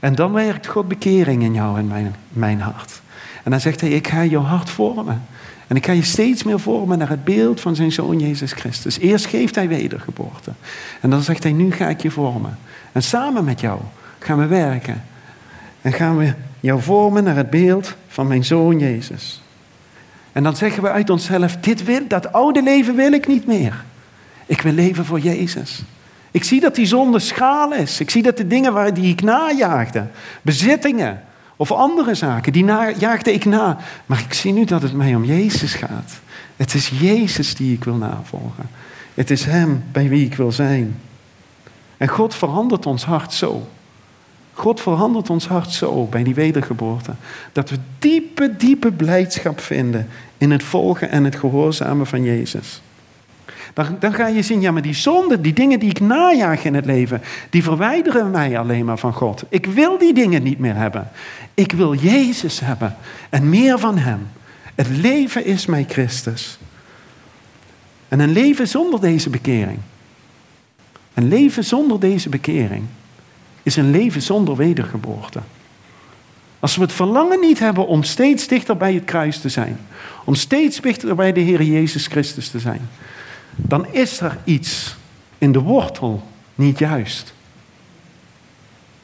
En 0.01 0.15
dan 0.15 0.33
werkt 0.33 0.67
God 0.67 0.89
bekering 0.89 1.43
in 1.43 1.55
jou 1.55 1.79
en 1.79 1.87
mijn, 1.87 2.15
mijn 2.29 2.61
hart. 2.61 3.03
En 3.45 3.51
dan 3.51 3.61
zegt 3.61 3.81
hij, 3.81 3.91
ik 3.91 4.09
ga 4.09 4.25
jouw 4.25 4.43
hart 4.43 4.71
vormen. 4.71 5.23
En 5.67 5.77
ik 5.77 5.87
ga 5.87 5.93
je 5.93 6.03
steeds 6.03 6.43
meer 6.43 6.61
vormen 6.61 6.99
naar 6.99 7.09
het 7.09 7.25
beeld 7.25 7.61
van 7.61 7.75
zijn 7.75 7.93
zoon 7.93 8.19
Jezus 8.19 8.53
Christus. 8.53 8.99
Eerst 8.99 9.27
geeft 9.27 9.55
hij 9.55 9.69
wedergeboorte. 9.69 10.53
En 11.01 11.11
dan 11.11 11.23
zegt 11.23 11.43
hij, 11.43 11.53
nu 11.53 11.73
ga 11.73 11.89
ik 11.89 12.03
je 12.03 12.11
vormen. 12.11 12.59
En 12.93 13.03
samen 13.03 13.45
met 13.45 13.61
jou 13.61 13.81
gaan 14.19 14.39
we 14.39 14.47
werken 14.47 15.03
en 15.83 15.93
gaan 15.93 16.17
we 16.17 16.33
jou 16.61 16.83
vormen 16.83 17.25
naar 17.25 17.37
het 17.37 17.51
beeld 17.51 17.95
van 18.09 18.27
mijn 18.27 18.45
zoon 18.45 18.79
Jezus. 18.79 19.43
En 20.33 20.43
dan 20.43 20.57
zeggen 20.57 20.83
we 20.83 20.91
uit 20.91 21.11
onszelf, 21.11 21.57
dit 21.57 21.85
wil, 21.85 22.01
dat 22.09 22.33
oude 22.33 22.63
leven 22.63 22.97
wil 22.97 23.13
ik 23.13 23.27
niet 23.27 23.47
meer. 23.47 23.85
Ik 24.47 24.61
wil 24.61 24.73
leven 24.73 25.05
voor 25.05 25.21
Jezus. 25.21 25.83
Ik 26.31 26.45
zie 26.45 26.61
dat 26.61 26.75
die 26.75 26.87
zonde 26.87 27.19
schaal 27.19 27.73
is. 27.73 28.01
Ik 28.01 28.11
zie 28.11 28.23
dat 28.23 28.37
de 28.37 28.47
dingen 28.47 28.73
waar 28.73 28.95
die 28.95 29.13
ik 29.13 29.23
najaagde, 29.23 30.07
bezittingen 30.43 31.23
of 31.57 31.73
andere 31.73 32.15
zaken, 32.15 32.53
die 32.53 32.65
na, 32.65 32.91
jaagde 32.91 33.33
ik 33.33 33.45
na. 33.45 33.79
Maar 34.07 34.21
ik 34.21 34.35
zie 34.35 34.53
nu 34.53 34.65
dat 34.65 34.83
het 34.83 34.93
mij 34.93 35.15
om 35.15 35.25
Jezus 35.25 35.75
gaat. 35.75 36.13
Het 36.57 36.75
is 36.75 36.89
Jezus 36.89 37.55
die 37.55 37.75
ik 37.75 37.85
wil 37.85 37.97
navolgen. 37.97 38.69
Het 39.15 39.31
is 39.31 39.45
Hem 39.45 39.85
bij 39.93 40.09
wie 40.09 40.25
ik 40.25 40.35
wil 40.35 40.53
zijn. 40.53 41.01
En 41.97 42.09
God 42.09 42.35
verandert 42.35 42.87
ons 42.87 43.05
hart 43.05 43.33
zo. 43.33 43.69
God 44.53 44.81
verandert 44.81 45.31
ons 45.31 45.47
hart 45.47 45.71
zo 45.71 46.07
bij 46.07 46.23
die 46.23 46.35
wedergeboorte. 46.35 47.15
Dat 47.53 47.71
we 47.71 47.77
diepe, 47.99 48.57
diepe 48.57 48.93
blijdschap 48.93 49.61
vinden 49.61 50.09
in 50.39 50.51
het 50.51 50.63
volgen 50.63 51.11
en 51.11 51.25
het 51.25 51.37
gehoorzamen 51.37 52.07
van 52.07 52.23
Jezus. 52.23 52.81
Dan, 53.75 53.97
dan 53.99 54.15
ga 54.15 54.27
je 54.27 54.43
zien, 54.43 54.61
ja, 54.61 54.71
maar 54.71 54.83
die 54.83 54.95
zonde, 54.95 55.41
die 55.41 55.53
dingen 55.53 55.79
die 55.79 55.91
ik 55.91 56.01
najaag 56.01 56.65
in 56.65 56.75
het 56.75 56.85
leven, 56.85 57.23
die 57.51 57.63
verwijderen 57.63 58.31
mij 58.31 58.59
alleen 58.59 58.85
maar 58.85 58.99
van 58.99 59.13
God. 59.13 59.45
Ik 59.49 59.67
wil 59.67 59.99
die 59.99 60.15
dingen 60.15 60.43
niet 60.43 60.59
meer 60.59 60.77
hebben. 60.77 61.09
Ik 61.55 61.73
wil 61.73 61.95
Jezus 61.95 62.61
hebben 62.61 62.97
en 63.31 63.49
meer 63.49 63.79
van 63.79 63.99
Hem. 63.99 64.29
Het 64.75 64.89
leven 64.89 65.45
is 65.45 65.67
mij 65.67 65.85
Christus. 65.89 66.59
En 68.09 68.21
een 68.21 68.33
leven 68.33 68.69
zonder 68.69 69.01
deze 69.01 69.31
bekering. 69.31 69.79
Een 71.15 71.29
leven 71.29 71.65
zonder 71.65 72.01
deze 72.01 72.29
bekering 72.29 72.85
is 73.63 73.77
een 73.77 73.91
leven 73.91 74.23
zonder 74.23 74.57
wedergeboorte. 74.57 75.41
Als 76.61 76.77
we 76.77 76.83
het 76.83 76.93
verlangen 76.93 77.41
niet 77.41 77.59
hebben 77.59 77.87
om 77.87 78.03
steeds 78.03 78.47
dichter 78.47 78.77
bij 78.77 78.95
het 78.95 79.05
kruis 79.05 79.39
te 79.39 79.49
zijn, 79.49 79.79
om 80.25 80.35
steeds 80.35 80.81
dichter 80.81 81.15
bij 81.15 81.33
de 81.33 81.41
Heer 81.41 81.63
Jezus 81.63 82.07
Christus 82.07 82.49
te 82.49 82.59
zijn, 82.59 82.89
dan 83.57 83.87
is 83.87 84.21
er 84.21 84.39
iets 84.45 84.97
in 85.39 85.53
de 85.53 85.61
wortel 85.61 86.23
niet 86.55 86.79
juist. 86.79 87.35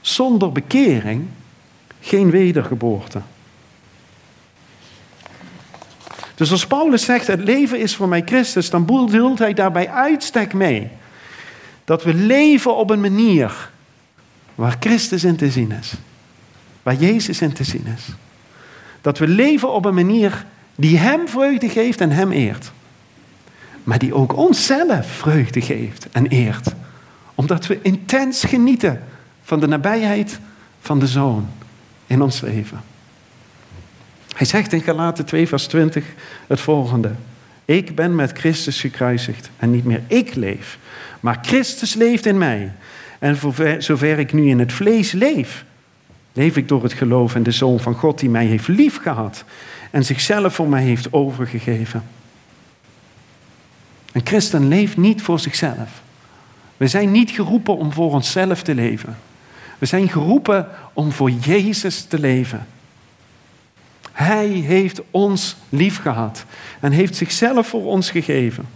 Zonder 0.01 0.53
bekering 0.53 1.27
geen 2.01 2.31
wedergeboorte. 2.31 3.21
Dus 6.35 6.51
als 6.51 6.67
Paulus 6.67 7.05
zegt, 7.05 7.27
het 7.27 7.45
leven 7.45 7.81
is 7.81 7.97
voor 7.97 8.09
mij 8.09 8.23
Christus, 8.25 8.71
dan 8.71 8.85
bedoelt 8.85 9.39
hij 9.39 9.55
daarbij 9.55 9.89
uitstek 9.89 10.53
mee 10.53 10.89
dat 11.85 12.03
we 12.03 12.15
leven 12.15 12.77
op 12.77 12.91
een 12.91 13.01
manier 13.01 13.71
waar 14.55 14.77
Christus 14.81 15.25
in 15.25 15.37
te 15.37 15.51
zien 15.51 15.73
is. 15.73 15.93
Waar 16.83 16.95
Jezus 16.95 17.41
in 17.41 17.53
te 17.53 17.65
zien 17.65 17.87
is. 17.97 18.05
Dat 19.01 19.19
we 19.19 19.29
leven 19.29 19.73
op 19.73 19.85
een 19.85 19.95
manier 19.95 20.47
die 20.75 20.99
Hem 20.99 21.29
vreugde 21.29 21.69
geeft 21.69 22.01
en 22.01 22.11
Hem 22.11 22.33
eert. 22.33 22.73
Maar 23.91 23.99
die 23.99 24.15
ook 24.15 24.37
onszelf 24.37 25.07
vreugde 25.07 25.61
geeft 25.61 26.09
en 26.13 26.27
eert. 26.27 26.75
Omdat 27.35 27.67
we 27.67 27.79
intens 27.83 28.45
genieten 28.45 29.03
van 29.43 29.61
de 29.61 29.67
nabijheid 29.67 30.41
van 30.81 30.99
de 30.99 31.07
Zoon 31.07 31.49
in 32.07 32.23
ons 32.23 32.41
leven. 32.41 32.81
Hij 34.37 34.47
zegt 34.47 34.73
in 34.73 34.81
Galaten 34.81 35.25
2, 35.25 35.49
vers 35.49 35.67
20 35.67 36.05
het 36.47 36.61
volgende. 36.61 37.11
Ik 37.65 37.95
ben 37.95 38.15
met 38.15 38.39
Christus 38.39 38.81
gekruisigd 38.81 39.51
en 39.57 39.71
niet 39.71 39.85
meer 39.85 40.03
ik 40.07 40.35
leef, 40.35 40.79
maar 41.21 41.39
Christus 41.43 41.95
leeft 41.95 42.27
in 42.27 42.39
mij. 42.39 42.73
En 43.19 43.37
zover 43.83 44.19
ik 44.19 44.33
nu 44.33 44.49
in 44.49 44.59
het 44.59 44.73
vlees 44.73 45.13
leef, 45.13 45.65
leef 46.33 46.57
ik 46.57 46.69
door 46.69 46.83
het 46.83 46.93
geloof 46.93 47.35
in 47.35 47.43
de 47.43 47.51
Zoon 47.51 47.81
van 47.81 47.95
God 47.95 48.19
die 48.19 48.31
mij 48.31 48.47
heeft 48.47 48.69
liefgehad 48.69 49.45
en 49.91 50.05
zichzelf 50.05 50.55
voor 50.55 50.69
mij 50.69 50.83
heeft 50.83 51.13
overgegeven. 51.13 52.03
Een 54.13 54.27
christen 54.27 54.69
leeft 54.69 54.97
niet 54.97 55.23
voor 55.23 55.41
zichzelf. 55.41 56.03
We 56.77 56.89
zijn 56.89 57.11
niet 57.11 57.31
geroepen 57.31 57.77
om 57.77 57.93
voor 57.93 58.13
onszelf 58.13 58.63
te 58.63 58.75
leven. 58.75 59.17
We 59.79 59.87
zijn 59.87 60.09
geroepen 60.09 60.69
om 60.93 61.13
voor 61.13 61.31
Jezus 61.31 62.03
te 62.03 62.19
leven. 62.19 62.67
Hij 64.13 64.49
heeft 64.49 65.01
ons 65.11 65.57
lief 65.69 66.01
gehad 66.01 66.45
en 66.81 66.93
heeft 66.93 67.17
zichzelf 67.17 67.69
voor 67.69 67.85
ons 67.85 68.11
gegeven. 68.11 68.69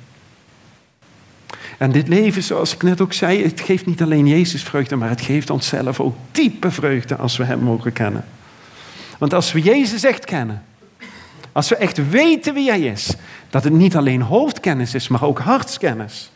En 1.79 1.93
dit 1.93 2.09
leven, 2.09 2.43
zoals 2.43 2.75
ik 2.75 2.83
net 2.83 3.01
ook 3.01 3.13
zei, 3.13 3.43
het 3.43 3.61
geeft 3.61 3.87
niet 3.87 4.03
alleen 4.03 4.27
Jezus 4.27 4.63
vreugde, 4.63 4.97
maar 4.97 5.09
het 5.09 5.21
geeft 5.21 5.51
onszelf 5.51 6.01
ook 6.01 6.17
diepe 6.33 6.71
vreugde 6.71 7.17
als 7.17 7.37
we 7.37 7.45
Hem 7.45 7.61
mogen 7.61 7.93
kennen. 7.93 8.25
Want 9.19 9.35
als 9.35 9.53
we 9.53 9.61
Jezus 9.61 10.05
echt 10.05 10.25
kennen, 10.25 10.65
als 11.55 11.69
we 11.69 11.77
echt 11.77 12.09
weten 12.09 12.55
wie 12.55 12.69
Hij 12.69 12.81
is, 12.81 13.15
dat 13.51 13.65
het 13.65 13.73
niet 13.73 13.97
alleen 13.97 14.23
hoofdkennis 14.23 14.95
is, 14.95 15.09
maar 15.09 15.23
ook 15.23 15.39
hartskennis. 15.39 16.31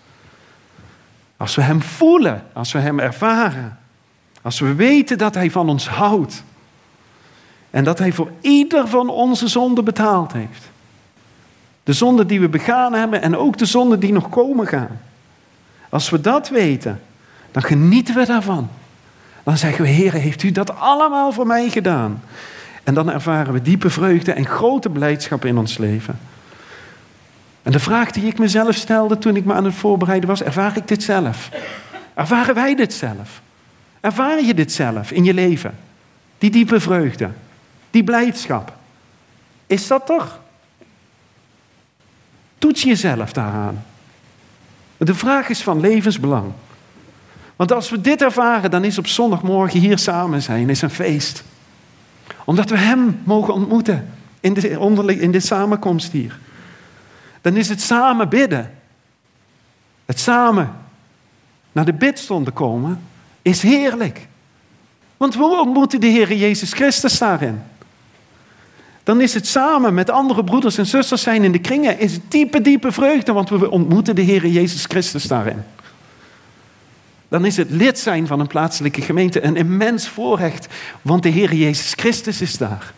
Als 1.37 1.55
we 1.55 1.63
Hem 1.63 1.83
voelen, 1.83 2.45
als 2.53 2.73
we 2.73 2.79
Hem 2.79 2.99
ervaren, 2.99 3.79
als 4.43 4.61
we 4.61 4.75
weten 4.75 5.19
dat 5.19 5.35
Hij 5.35 5.51
van 5.51 5.69
ons 5.69 5.89
houdt 5.89 6.43
en 7.71 7.85
dat 7.85 7.99
Hij 7.99 8.13
voor 8.13 8.31
ieder 8.41 8.89
van 8.89 9.09
onze 9.09 9.49
zonden 9.49 9.85
betaald 9.85 10.33
heeft. 10.33 10.71
De 11.83 11.93
zonden 11.93 12.27
die 12.27 12.41
we 12.41 12.49
begaan 12.49 12.93
hebben 12.93 13.23
en 13.23 13.37
ook 13.37 13.59
de 13.59 13.67
zonden 13.67 14.01
die 14.01 14.13
nog 14.13 14.29
komen 14.29 14.67
gaan. 14.67 15.01
Als 15.89 16.11
we 16.11 16.21
dat 16.21 16.49
weten, 16.49 17.01
dan 17.51 17.63
genieten 17.63 18.15
we 18.15 18.27
daarvan. 18.27 18.69
Dan 19.43 19.57
zeggen 19.57 19.85
we, 19.85 19.91
Heer, 19.91 20.13
heeft 20.13 20.43
u 20.43 20.53
dat 20.53 20.79
allemaal 20.79 21.33
voor 21.33 21.47
mij 21.47 21.69
gedaan? 21.69 22.23
En 22.89 22.95
dan 22.95 23.11
ervaren 23.11 23.53
we 23.53 23.63
diepe 23.63 23.91
vreugde 23.91 24.33
en 24.33 24.47
grote 24.47 24.89
blijdschap 24.89 25.45
in 25.45 25.59
ons 25.59 25.79
leven. 25.79 26.19
En 27.63 27.73
de 27.73 27.79
vraag 27.79 28.11
die 28.11 28.27
ik 28.27 28.39
mezelf 28.39 28.75
stelde 28.75 29.19
toen 29.19 29.37
ik 29.37 29.45
me 29.45 29.53
aan 29.53 29.65
het 29.65 29.75
voorbereiden 29.75 30.29
was, 30.29 30.43
ervaar 30.43 30.77
ik 30.77 30.89
dit 30.89 31.03
zelf? 31.03 31.51
Ervaren 32.15 32.55
wij 32.55 32.75
dit 32.75 32.93
zelf? 32.93 33.41
Ervaar 34.01 34.45
je 34.45 34.55
dit 34.55 34.73
zelf 34.73 35.11
in 35.11 35.25
je 35.25 35.35
leven? 35.35 35.79
Die 36.39 36.51
diepe 36.51 36.81
vreugde, 36.81 37.31
die 37.91 38.05
blijdschap. 38.05 38.73
Is 39.67 39.87
dat 39.87 40.07
toch? 40.07 40.41
Toets 42.59 42.83
jezelf 42.83 43.33
daaraan. 43.33 43.85
De 44.97 45.15
vraag 45.15 45.49
is 45.49 45.63
van 45.63 45.81
levensbelang. 45.81 46.53
Want 47.57 47.73
als 47.73 47.91
we 47.91 48.01
dit 48.01 48.23
ervaren, 48.23 48.71
dan 48.71 48.85
is 48.85 48.99
op 48.99 49.07
zondagmorgen 49.07 49.81
hier 49.81 49.99
samen 49.99 50.43
zijn 50.43 50.71
is 50.71 50.83
een 50.83 50.91
feest. 50.91 51.45
Omdat 52.49 52.71
we 52.71 52.77
Hem 52.77 53.21
mogen 53.25 53.55
ontmoeten 53.55 54.09
in 54.41 54.55
de, 54.55 55.19
in 55.19 55.31
de 55.31 55.41
samenkomst 55.41 56.13
hier. 56.13 56.39
Dan 57.41 57.57
is 57.57 57.69
het 57.69 57.81
samen 57.81 58.29
bidden. 58.29 58.75
Het 60.07 60.21
samen 60.21 60.77
naar 61.73 61.85
de 61.85 61.93
bidstonden 61.93 62.53
komen 62.53 63.01
is 63.43 63.63
heerlijk. 63.63 64.27
Want 65.17 65.35
we 65.35 65.45
ontmoeten 65.45 66.01
de 66.01 66.07
Heer 66.07 66.33
Jezus 66.33 66.73
Christus 66.73 67.19
daarin. 67.19 67.63
Dan 69.03 69.21
is 69.21 69.35
het 69.35 69.47
samen 69.47 69.95
met 69.95 70.11
andere 70.11 70.45
broeders 70.45 70.79
en 70.79 70.87
zusters 70.87 71.23
zijn 71.23 71.45
in 71.45 71.53
de 71.53 71.61
kringen, 71.61 71.99
is 71.99 72.19
diepe, 72.29 72.61
diepe 72.61 72.93
vreugde, 72.93 73.33
want 73.33 73.49
we 73.49 73.71
ontmoeten 73.71 74.15
de 74.15 74.23
Heer 74.23 74.47
Jezus 74.47 74.85
Christus 74.85 75.25
daarin. 75.25 75.63
Dan 77.29 77.45
is 77.45 77.57
het 77.57 77.71
lid 77.71 77.99
zijn 77.99 78.27
van 78.27 78.41
een 78.41 78.47
plaatselijke 78.47 79.03
gemeente 79.03 79.43
een 79.43 79.57
immens 79.57 80.09
voorrecht, 80.09 80.67
want 81.03 81.23
de 81.23 81.29
Heer 81.29 81.55
Jezus 81.55 81.93
Christus 81.93 82.41
is 82.41 82.59
daar. 82.59 82.93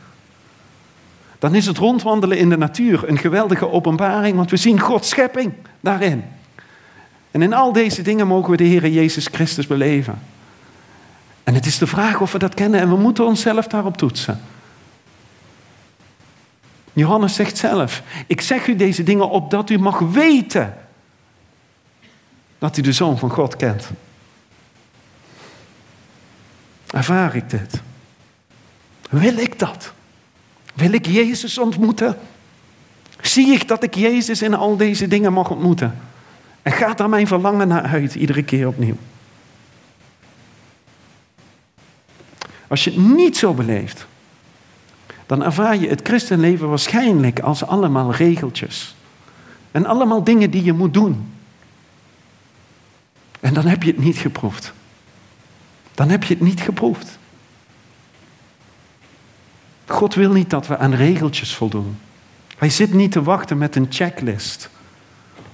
Dan 1.38 1.54
is 1.54 1.66
het 1.66 1.78
rondwandelen 1.78 2.38
in 2.38 2.48
de 2.48 2.56
natuur 2.56 3.08
een 3.08 3.18
geweldige 3.18 3.70
openbaring, 3.70 4.36
want 4.36 4.50
we 4.50 4.56
zien 4.56 4.80
Gods 4.80 5.08
schepping 5.08 5.52
daarin. 5.80 6.24
En 7.30 7.42
in 7.42 7.52
al 7.52 7.72
deze 7.72 8.02
dingen 8.02 8.26
mogen 8.26 8.50
we 8.50 8.56
de 8.56 8.64
Heer 8.64 8.88
Jezus 8.88 9.26
Christus 9.26 9.66
beleven. 9.66 10.18
En 11.44 11.54
het 11.54 11.66
is 11.66 11.78
de 11.78 11.86
vraag 11.86 12.20
of 12.20 12.32
we 12.32 12.38
dat 12.38 12.54
kennen 12.54 12.80
en 12.80 12.88
we 12.88 12.96
moeten 12.96 13.26
onszelf 13.26 13.66
daarop 13.66 13.96
toetsen. 13.96 14.40
Johannes 16.92 17.34
zegt 17.34 17.56
zelf: 17.56 18.02
Ik 18.26 18.40
zeg 18.40 18.66
u 18.66 18.76
deze 18.76 19.02
dingen 19.02 19.30
opdat 19.30 19.70
u 19.70 19.78
mag 19.78 19.98
weten 19.98 20.74
dat 22.58 22.76
u 22.76 22.82
de 22.82 22.92
Zoon 22.92 23.18
van 23.18 23.30
God 23.30 23.56
kent. 23.56 23.90
Ervaar 26.90 27.36
ik 27.36 27.50
dit? 27.50 27.80
Wil 29.10 29.36
ik 29.38 29.58
dat? 29.58 29.92
Wil 30.74 30.92
ik 30.92 31.06
Jezus 31.06 31.58
ontmoeten? 31.58 32.18
Zie 33.20 33.52
ik 33.52 33.68
dat 33.68 33.82
ik 33.82 33.94
Jezus 33.94 34.42
in 34.42 34.54
al 34.54 34.76
deze 34.76 35.08
dingen 35.08 35.32
mag 35.32 35.50
ontmoeten? 35.50 35.98
En 36.62 36.72
gaat 36.72 36.98
daar 36.98 37.08
mijn 37.08 37.26
verlangen 37.26 37.68
naar 37.68 37.82
uit, 37.82 38.14
iedere 38.14 38.42
keer 38.42 38.66
opnieuw? 38.66 38.96
Als 42.68 42.84
je 42.84 42.90
het 42.90 43.00
niet 43.00 43.36
zo 43.36 43.54
beleeft, 43.54 44.06
dan 45.26 45.44
ervaar 45.44 45.76
je 45.76 45.88
het 45.88 46.00
christenleven 46.02 46.68
waarschijnlijk 46.68 47.40
als 47.40 47.64
allemaal 47.64 48.14
regeltjes. 48.14 48.94
En 49.70 49.86
allemaal 49.86 50.24
dingen 50.24 50.50
die 50.50 50.64
je 50.64 50.72
moet 50.72 50.94
doen. 50.94 51.32
En 53.40 53.54
dan 53.54 53.66
heb 53.66 53.82
je 53.82 53.90
het 53.90 54.00
niet 54.00 54.18
geproefd. 54.18 54.72
Dan 55.94 56.08
heb 56.08 56.24
je 56.24 56.34
het 56.34 56.42
niet 56.42 56.60
geproefd. 56.60 57.18
God 59.86 60.14
wil 60.14 60.32
niet 60.32 60.50
dat 60.50 60.66
we 60.66 60.78
aan 60.78 60.94
regeltjes 60.94 61.54
voldoen. 61.54 61.98
Hij 62.56 62.70
zit 62.70 62.92
niet 62.92 63.12
te 63.12 63.22
wachten 63.22 63.58
met 63.58 63.76
een 63.76 63.86
checklist. 63.90 64.70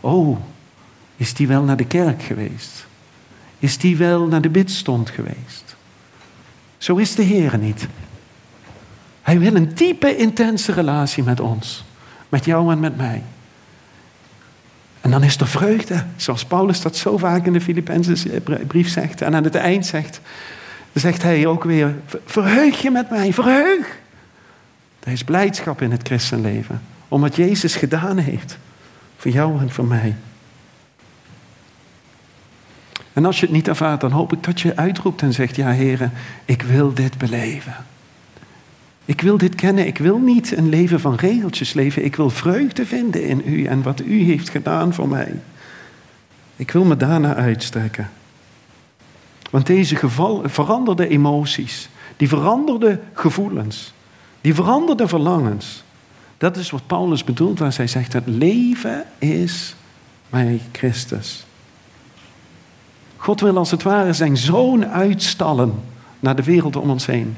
Oh, 0.01 0.39
is 1.17 1.35
die 1.35 1.47
wel 1.47 1.63
naar 1.63 1.77
de 1.77 1.87
kerk 1.87 2.23
geweest? 2.23 2.87
Is 3.59 3.79
die 3.79 3.97
wel 3.97 4.27
naar 4.27 4.41
de 4.41 4.49
bidstond 4.49 5.11
geweest? 5.11 5.77
Zo 6.79 6.97
is 6.97 7.15
de 7.15 7.23
Heer 7.23 7.59
niet. 7.59 7.89
Hij 9.23 9.39
wil 9.39 9.55
een 9.55 9.75
diepe, 9.75 10.17
intense 10.17 10.73
relatie 10.73 11.23
met 11.23 11.41
ons. 11.41 11.85
Met 12.29 12.45
jou 12.45 12.73
en 12.73 12.81
met 12.81 12.97
mij. 12.97 13.23
En 15.07 15.13
dan 15.13 15.23
is 15.23 15.37
er 15.37 15.49
vreugde, 15.49 16.05
zoals 16.17 16.45
Paulus 16.45 16.81
dat 16.81 16.97
zo 16.97 17.19
vaak 17.19 17.47
in 17.47 17.53
de 17.53 17.61
Filippenzen 17.61 18.43
brief 18.67 18.89
zegt. 18.89 19.23
En 19.23 19.35
aan 19.35 19.45
het 19.45 19.55
eind 19.55 19.87
zegt, 19.87 20.21
zegt 20.93 21.23
hij 21.23 21.47
ook 21.47 21.65
weer, 21.65 21.95
verheug 22.25 22.83
je 22.83 22.91
met 22.91 23.11
mij, 23.11 23.33
verheug. 23.33 23.99
Er 25.01 25.13
is 25.13 25.25
blijdschap 25.25 25.83
in 25.83 25.91
het 25.91 26.07
christenleven, 26.07 26.83
om 27.09 27.21
wat 27.21 27.37
Jezus 27.37 27.77
gedaan 27.77 28.19
heeft. 28.19 28.59
Voor 29.17 29.31
jou 29.31 29.61
en 29.61 29.71
voor 29.71 29.85
mij. 29.85 30.17
En 33.13 33.25
als 33.25 33.41
je 33.41 33.47
het 33.47 33.55
niet 33.55 33.69
ervaart, 33.69 34.01
dan 34.01 34.11
hoop 34.11 34.33
ik 34.33 34.43
dat 34.43 34.61
je 34.61 34.77
uitroept 34.77 35.23
en 35.23 35.33
zegt, 35.33 35.57
ja 35.57 35.71
heren, 35.71 36.13
ik 36.45 36.63
wil 36.63 36.95
dit 36.95 37.19
beleven. 37.19 37.75
Ik 39.07 39.21
wil 39.21 39.39
dit 39.39 39.55
kennen. 39.55 39.87
Ik 39.87 39.99
wil 39.99 40.19
niet 40.19 40.57
een 40.57 40.69
leven 40.69 41.01
van 41.01 41.15
regeltjes 41.15 41.73
leven. 41.73 42.05
Ik 42.05 42.17
wil 42.17 42.31
vreugde 42.31 42.87
vinden 42.87 43.25
in 43.25 43.43
u 43.45 43.65
en 43.65 43.83
wat 43.83 44.01
u 44.01 44.23
heeft 44.23 44.49
gedaan 44.49 44.95
voor 44.95 45.09
mij. 45.09 45.35
Ik 46.57 46.71
wil 46.71 46.85
me 46.85 46.97
daarna 46.97 47.35
uitstrekken. 47.35 48.11
Want 49.51 49.67
deze 49.67 49.97
geval, 49.97 50.43
veranderde 50.45 51.09
emoties, 51.09 51.89
die 52.17 52.29
veranderde 52.29 53.01
gevoelens, 53.13 53.93
die 54.41 54.55
veranderde 54.55 55.09
verlangens, 55.09 55.85
dat 56.39 56.57
is 56.57 56.71
wat 56.71 56.87
Paulus 56.87 57.25
bedoelt 57.25 57.61
als 57.61 57.77
hij 57.77 57.87
zegt: 57.87 58.13
het 58.13 58.27
leven 58.27 59.05
is 59.19 59.75
bij 60.31 60.61
Christus. 60.73 61.47
God 63.17 63.41
wil 63.41 63.57
als 63.57 63.71
het 63.71 63.83
ware 63.83 64.13
zijn 64.13 64.37
zoon 64.37 64.87
uitstallen 64.87 65.75
naar 66.21 66.37
de 66.37 66.43
wereld 66.43 66.77
om 66.77 66.91
ons 66.91 67.07
heen. 67.07 67.37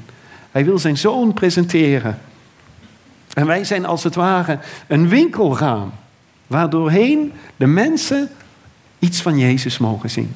Hij 0.58 0.66
wil 0.66 0.78
zijn 0.78 0.98
zoon 0.98 1.32
presenteren. 1.32 2.18
En 3.32 3.46
wij 3.46 3.64
zijn 3.64 3.86
als 3.86 4.04
het 4.04 4.14
ware 4.14 4.58
een 4.86 5.08
winkelraam, 5.08 5.92
waardoorheen 6.46 7.32
de 7.56 7.66
mensen 7.66 8.30
iets 8.98 9.22
van 9.22 9.38
Jezus 9.38 9.78
mogen 9.78 10.10
zien. 10.10 10.34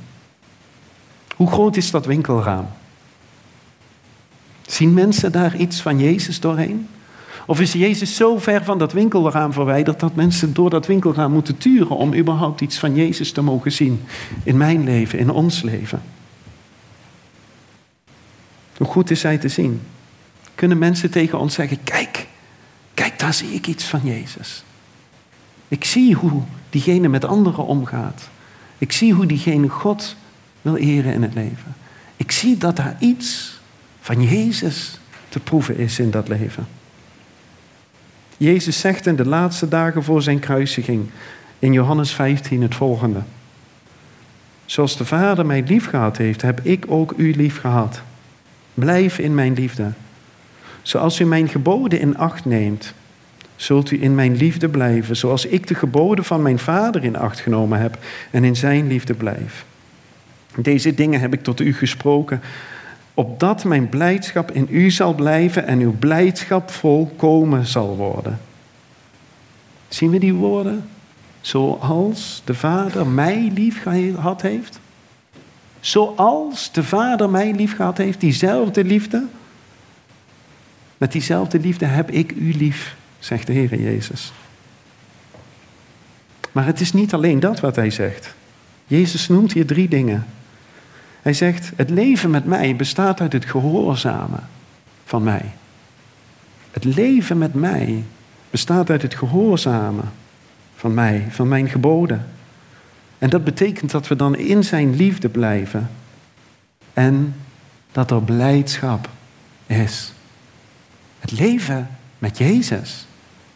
Hoe 1.37 1.51
groot 1.51 1.77
is 1.77 1.91
dat 1.91 2.07
winkelraam? 2.07 2.69
Zien 4.67 4.95
mensen 4.95 5.33
daar 5.33 5.57
iets 5.57 5.81
van 5.81 5.99
Jezus 5.99 6.41
doorheen? 6.41 6.89
Of 7.47 7.61
is 7.61 7.73
Jezus 7.73 8.17
zo 8.17 8.39
ver 8.39 8.65
van 8.65 8.79
dat 8.79 8.93
winkelraam 8.93 9.53
verwijderd 9.53 10.01
dat 10.01 10.15
mensen 10.15 10.55
door 10.55 10.71
dat 10.71 10.87
winkelraam 10.87 11.33
moeten 11.33 11.59
turen 11.59 11.97
om 11.97 12.15
überhaupt 12.15 12.61
iets 12.61 12.79
van 12.79 12.95
Jezus 12.95 13.33
te 13.33 13.43
mogen 13.43 13.73
zien 13.73 14.05
in 14.45 14.57
mijn 14.57 14.85
leven, 14.85 15.19
in 15.19 15.31
ons 15.31 15.63
leven? 15.63 16.03
Hoe 18.77 18.87
goed 18.87 19.11
is 19.11 19.23
Hij 19.23 19.39
te 19.39 19.49
zien? 19.49 19.81
Kunnen 20.63 20.81
mensen 20.81 21.11
tegen 21.11 21.39
ons 21.39 21.55
zeggen: 21.55 21.83
Kijk, 21.85 22.27
kijk, 22.95 23.19
daar 23.19 23.35
zie 23.35 23.49
ik 23.49 23.67
iets 23.67 23.85
van 23.85 24.01
Jezus. 24.05 24.65
Ik 25.69 25.85
zie 25.85 26.15
hoe 26.15 26.43
diegene 26.71 27.09
met 27.09 27.25
anderen 27.25 27.67
omgaat. 27.67 28.29
Ik 28.79 28.93
zie 28.93 29.13
hoe 29.13 29.27
diegene 29.27 29.69
God 29.69 30.17
wil 30.63 30.77
eren 30.77 31.13
in 31.13 31.23
het 31.23 31.35
leven. 31.35 31.75
Ik 32.17 32.31
zie 32.31 32.57
dat 32.57 32.77
daar 32.77 32.97
iets 32.99 33.61
van 34.01 34.23
Jezus 34.23 34.99
te 35.29 35.41
proeven 35.41 35.79
is 35.79 35.99
in 35.99 36.11
dat 36.11 36.29
leven. 36.29 36.67
Jezus 38.37 38.81
zegt 38.81 39.07
in 39.07 39.17
de 39.17 39.27
laatste 39.27 39.69
dagen 39.69 40.03
voor 40.03 40.23
zijn 40.23 40.39
kruisiging 40.39 41.11
in 41.59 41.73
Johannes 41.73 42.13
15 42.13 42.63
het 42.63 42.75
volgende. 42.75 43.23
Zoals 44.65 44.97
de 44.97 45.05
Vader 45.05 45.47
mij 45.47 45.63
lief 45.63 45.89
gehad 45.89 46.17
heeft, 46.17 46.43
heb 46.43 46.61
ik 46.63 46.85
ook 46.89 47.15
u 47.17 47.35
lief 47.37 47.61
gehad. 47.61 48.03
Blijf 48.75 49.19
in 49.19 49.35
mijn 49.35 49.55
liefde. 49.55 49.93
Zoals 50.83 51.21
u 51.21 51.25
mijn 51.25 51.49
geboden 51.49 52.01
in 52.01 52.17
acht 52.19 52.45
neemt, 52.45 52.95
zult 53.57 53.91
u 53.91 54.03
in 54.03 54.15
mijn 54.15 54.37
liefde 54.37 54.69
blijven, 54.69 55.17
zoals 55.17 55.47
ik 55.47 55.67
de 55.67 55.75
geboden 55.75 56.25
van 56.25 56.43
mijn 56.43 56.59
Vader 56.59 57.05
in 57.05 57.17
acht 57.17 57.41
genomen 57.41 57.81
heb 57.81 57.99
en 58.31 58.45
in 58.45 58.57
zijn 58.57 58.87
liefde 58.87 59.15
blijf. 59.15 59.65
Deze 60.57 60.95
dingen 60.95 61.21
heb 61.21 61.33
ik 61.33 61.43
tot 61.43 61.61
u 61.61 61.75
gesproken, 61.75 62.41
opdat 63.15 63.65
mijn 63.65 63.89
blijdschap 63.89 64.51
in 64.51 64.67
u 64.71 64.91
zal 64.91 65.15
blijven 65.15 65.67
en 65.67 65.81
uw 65.81 65.95
blijdschap 65.99 66.71
volkomen 66.71 67.67
zal 67.67 67.97
worden. 67.97 68.41
Zien 69.89 70.11
we 70.11 70.19
die 70.19 70.35
woorden? 70.35 70.89
Zoals 71.41 72.43
de 72.45 72.55
Vader 72.55 73.07
mij 73.07 73.51
lief 73.55 73.83
gehad 73.83 74.43
heeft. 74.43 74.81
Zoals 75.81 76.73
de 76.73 76.83
Vader 76.83 77.31
mij 77.31 77.53
lief 77.53 77.77
gehad 77.77 77.99
heeft, 77.99 78.21
diezelfde 78.21 78.85
liefde. 78.85 79.25
Met 81.03 81.13
diezelfde 81.13 81.61
liefde 81.61 81.87
heb 81.87 82.11
ik 82.11 82.33
u 82.33 82.55
lief, 82.55 82.97
zegt 83.19 83.47
de 83.47 83.53
Heer 83.53 83.81
Jezus. 83.81 84.33
Maar 86.53 86.67
het 86.67 86.81
is 86.81 86.93
niet 86.93 87.15
alleen 87.15 87.41
dat 87.41 87.61
wat 87.61 87.77
hij 87.77 87.91
zegt. 87.91 88.35
Jezus 88.87 89.29
noemt 89.29 89.53
hier 89.53 89.67
drie 89.67 89.89
dingen. 89.89 90.27
Hij 91.23 91.33
zegt, 91.33 91.73
het 91.77 91.91
leven 91.91 92.31
met 92.31 92.45
mij 92.45 92.77
bestaat 92.77 93.21
uit 93.21 93.33
het 93.33 93.45
gehoorzamen 93.45 94.49
van 95.05 95.23
mij. 95.23 95.53
Het 96.71 96.85
leven 96.85 97.39
met 97.39 97.55
mij 97.55 98.05
bestaat 98.51 98.91
uit 98.91 99.03
het 99.03 99.15
gehoorzamen 99.15 100.13
van 100.77 100.95
mij, 100.95 101.27
van 101.29 101.49
mijn 101.49 101.69
geboden. 101.69 102.27
En 103.19 103.31
dat 103.31 103.45
betekent 103.45 103.91
dat 103.91 104.09
we 104.09 104.17
dan 104.17 104.37
in 104.37 104.65
zijn 104.65 104.97
liefde 104.97 105.29
blijven 105.29 105.91
en 106.93 107.35
dat 107.93 108.11
er 108.11 108.23
blijdschap 108.23 109.09
is. 109.67 110.12
Het 111.23 111.31
leven 111.31 111.89
met 112.19 112.39
Jezus, 112.39 113.07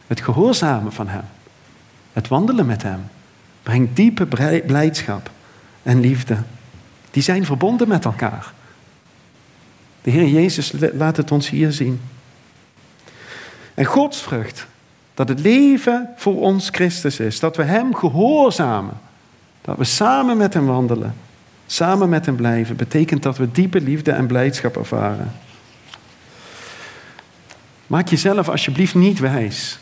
het 0.07 0.21
gehoorzamen 0.21 0.93
van 0.93 1.09
Hem, 1.09 1.25
het 2.13 2.29
wandelen 2.29 2.67
met 2.67 2.83
Hem, 2.83 3.09
brengt 3.63 3.97
diepe 3.97 4.27
blijdschap 4.67 5.31
en 5.83 6.01
liefde. 6.01 6.37
Die 7.11 7.23
zijn 7.23 7.45
verbonden 7.45 7.89
met 7.89 8.05
elkaar. 8.05 8.53
De 10.03 10.11
Heer 10.11 10.29
Jezus 10.29 10.73
laat 10.93 11.17
het 11.17 11.31
ons 11.31 11.51
hier 11.51 11.73
zien. 11.73 12.01
En 13.75 13.85
Gods 13.85 14.23
vrucht, 14.23 14.67
dat 15.15 15.29
het 15.29 15.41
leven 15.41 16.09
voor 16.17 16.41
ons 16.41 16.69
Christus 16.69 17.21
is, 17.21 17.41
dat 17.41 17.57
we 17.57 17.63
Hem 17.63 17.95
gehoorzamen, 17.95 18.95
dat 19.61 19.77
we 19.77 19.85
samen 19.85 20.37
met 20.37 20.55
Hem 20.55 20.67
wandelen, 20.67 21.15
samen 21.67 22.09
met 22.09 22.27
Hem 22.27 22.37
blijven, 22.37 22.77
betekent 22.77 23.23
dat 23.23 23.37
we 23.37 23.53
diepe 23.53 23.81
liefde 23.81 24.13
en 24.13 24.27
blijdschap 24.27 24.77
ervaren. 24.77 25.33
Maak 27.87 28.09
jezelf 28.09 28.49
alsjeblieft 28.49 28.95
niet 28.95 29.19
wijs 29.19 29.79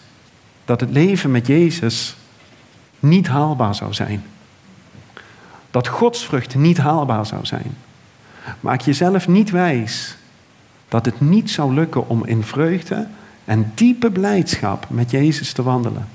dat 0.65 0.81
het 0.81 0.91
leven 0.91 1.31
met 1.31 1.47
Jezus 1.47 2.17
niet 2.99 3.27
haalbaar 3.27 3.75
zou 3.75 3.95
zijn 3.95 4.25
dat 5.75 5.89
godsvrucht 5.89 6.55
niet 6.55 6.79
haalbaar 6.79 7.27
zou 7.27 7.47
zijn. 7.47 7.77
Maak 8.61 8.81
jezelf 8.81 9.29
niet 9.29 9.51
wijs 9.51 10.17
dat 10.89 11.05
het 11.05 11.21
niet 11.21 11.51
zou 11.51 11.75
lukken 11.75 12.09
om 12.09 12.25
in 12.25 12.43
vreugde 12.43 13.07
en 13.45 13.73
diepe 13.75 14.11
blijdschap 14.11 14.87
met 14.91 15.11
Jezus 15.11 15.53
te 15.53 15.63
wandelen. 15.63 16.09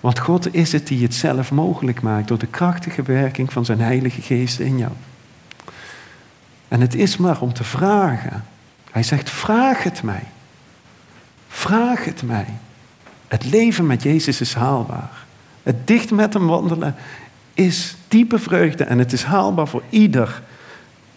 Want 0.00 0.18
God 0.18 0.54
is 0.54 0.72
het 0.72 0.86
die 0.86 1.02
het 1.02 1.14
zelf 1.14 1.52
mogelijk 1.52 2.02
maakt 2.02 2.28
door 2.28 2.38
de 2.38 2.46
krachtige 2.46 3.02
werking 3.02 3.52
van 3.52 3.64
zijn 3.64 3.80
Heilige 3.80 4.22
Geest 4.22 4.58
in 4.58 4.78
jou. 4.78 4.92
En 6.68 6.80
het 6.80 6.94
is 6.94 7.16
maar 7.16 7.40
om 7.40 7.52
te 7.52 7.64
vragen. 7.64 8.44
Hij 8.90 9.02
zegt: 9.02 9.30
vraag 9.30 9.82
het 9.82 10.02
mij. 10.02 10.24
Vraag 11.52 12.04
het 12.04 12.22
mij. 12.22 12.46
Het 13.28 13.44
leven 13.44 13.86
met 13.86 14.02
Jezus 14.02 14.40
is 14.40 14.54
haalbaar. 14.54 15.24
Het 15.62 15.86
dicht 15.86 16.10
met 16.10 16.34
hem 16.34 16.46
wandelen 16.46 16.94
is 17.54 17.96
diepe 18.08 18.38
vreugde 18.38 18.84
en 18.84 18.98
het 18.98 19.12
is 19.12 19.22
haalbaar 19.22 19.68
voor 19.68 19.82
ieder 19.88 20.42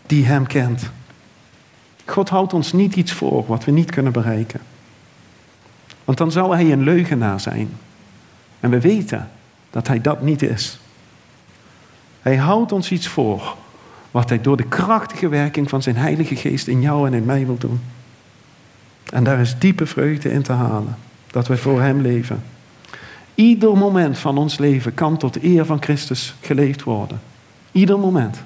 die 0.05 0.25
Hem 0.25 0.47
kent. 0.47 0.89
God 2.05 2.29
houdt 2.29 2.53
ons 2.53 2.73
niet 2.73 2.95
iets 2.95 3.11
voor 3.11 3.45
wat 3.45 3.63
we 3.63 3.71
niet 3.71 3.91
kunnen 3.91 4.11
bereiken. 4.11 4.59
Want 6.03 6.17
dan 6.17 6.31
zou 6.31 6.55
Hij 6.55 6.71
een 6.71 6.83
leugenaar 6.83 7.39
zijn. 7.39 7.69
En 8.59 8.69
we 8.69 8.79
weten 8.79 9.29
dat 9.69 9.87
Hij 9.87 10.01
dat 10.01 10.21
niet 10.21 10.41
is. 10.41 10.79
Hij 12.21 12.35
houdt 12.35 12.71
ons 12.71 12.91
iets 12.91 13.07
voor 13.07 13.55
wat 14.11 14.29
Hij 14.29 14.41
door 14.41 14.57
de 14.57 14.67
krachtige 14.67 15.27
werking 15.27 15.69
van 15.69 15.81
Zijn 15.81 15.97
Heilige 15.97 16.35
Geest 16.35 16.67
in 16.67 16.81
jou 16.81 17.07
en 17.07 17.13
in 17.13 17.25
mij 17.25 17.45
wil 17.45 17.57
doen. 17.57 17.81
En 19.11 19.23
daar 19.23 19.39
is 19.39 19.59
diepe 19.59 19.85
vreugde 19.85 20.31
in 20.31 20.41
te 20.41 20.51
halen, 20.51 20.95
dat 21.31 21.47
we 21.47 21.57
voor 21.57 21.81
Hem 21.81 22.01
leven. 22.01 22.43
Ieder 23.35 23.77
moment 23.77 24.17
van 24.17 24.37
ons 24.37 24.57
leven 24.57 24.93
kan 24.93 25.17
tot 25.17 25.43
eer 25.43 25.65
van 25.65 25.81
Christus 25.81 26.35
geleefd 26.41 26.83
worden. 26.83 27.21
Ieder 27.71 27.99
moment. 27.99 28.43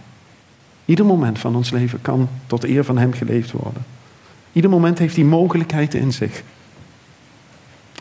Ieder 0.86 1.06
moment 1.06 1.40
van 1.40 1.56
ons 1.56 1.70
leven 1.70 2.02
kan 2.02 2.30
tot 2.48 2.64
eer 2.64 2.84
van 2.84 2.98
Hem 2.98 3.14
geleefd 3.14 3.52
worden. 3.52 3.86
Ieder 4.52 4.70
moment 4.70 5.00
heeft 5.00 5.16
die 5.16 5.26
mogelijkheid 5.26 5.94
in 5.94 6.14
zich. 6.14 6.44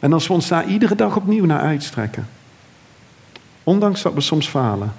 En 0.00 0.12
als 0.12 0.26
we 0.26 0.32
ons 0.32 0.48
daar 0.48 0.66
iedere 0.66 0.94
dag 0.94 1.16
opnieuw 1.16 1.44
naar 1.44 1.60
uitstrekken, 1.60 2.28
ondanks 3.64 4.02
dat 4.02 4.14
we 4.14 4.20
soms 4.20 4.48
falen, 4.48 4.92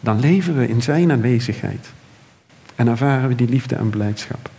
dan 0.00 0.20
leven 0.20 0.56
we 0.56 0.68
in 0.68 0.82
Zijn 0.82 1.10
aanwezigheid 1.10 1.90
en 2.74 2.88
ervaren 2.88 3.28
we 3.28 3.34
die 3.34 3.48
liefde 3.48 3.74
en 3.74 3.90
blijdschap. 3.90 4.50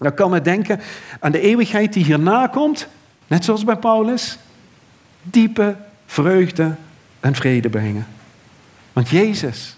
Dan 0.00 0.14
kan 0.14 0.30
men 0.30 0.42
denken 0.42 0.80
aan 1.20 1.32
de 1.32 1.40
eeuwigheid 1.40 1.92
die 1.92 2.04
hierna 2.04 2.46
komt, 2.46 2.86
net 3.26 3.44
zoals 3.44 3.64
bij 3.64 3.76
Paulus 3.76 4.38
diepe 5.22 5.76
vreugde 6.06 6.74
en 7.20 7.34
vrede 7.34 7.68
brengen. 7.68 8.06
Want 8.92 9.08
Jezus, 9.08 9.76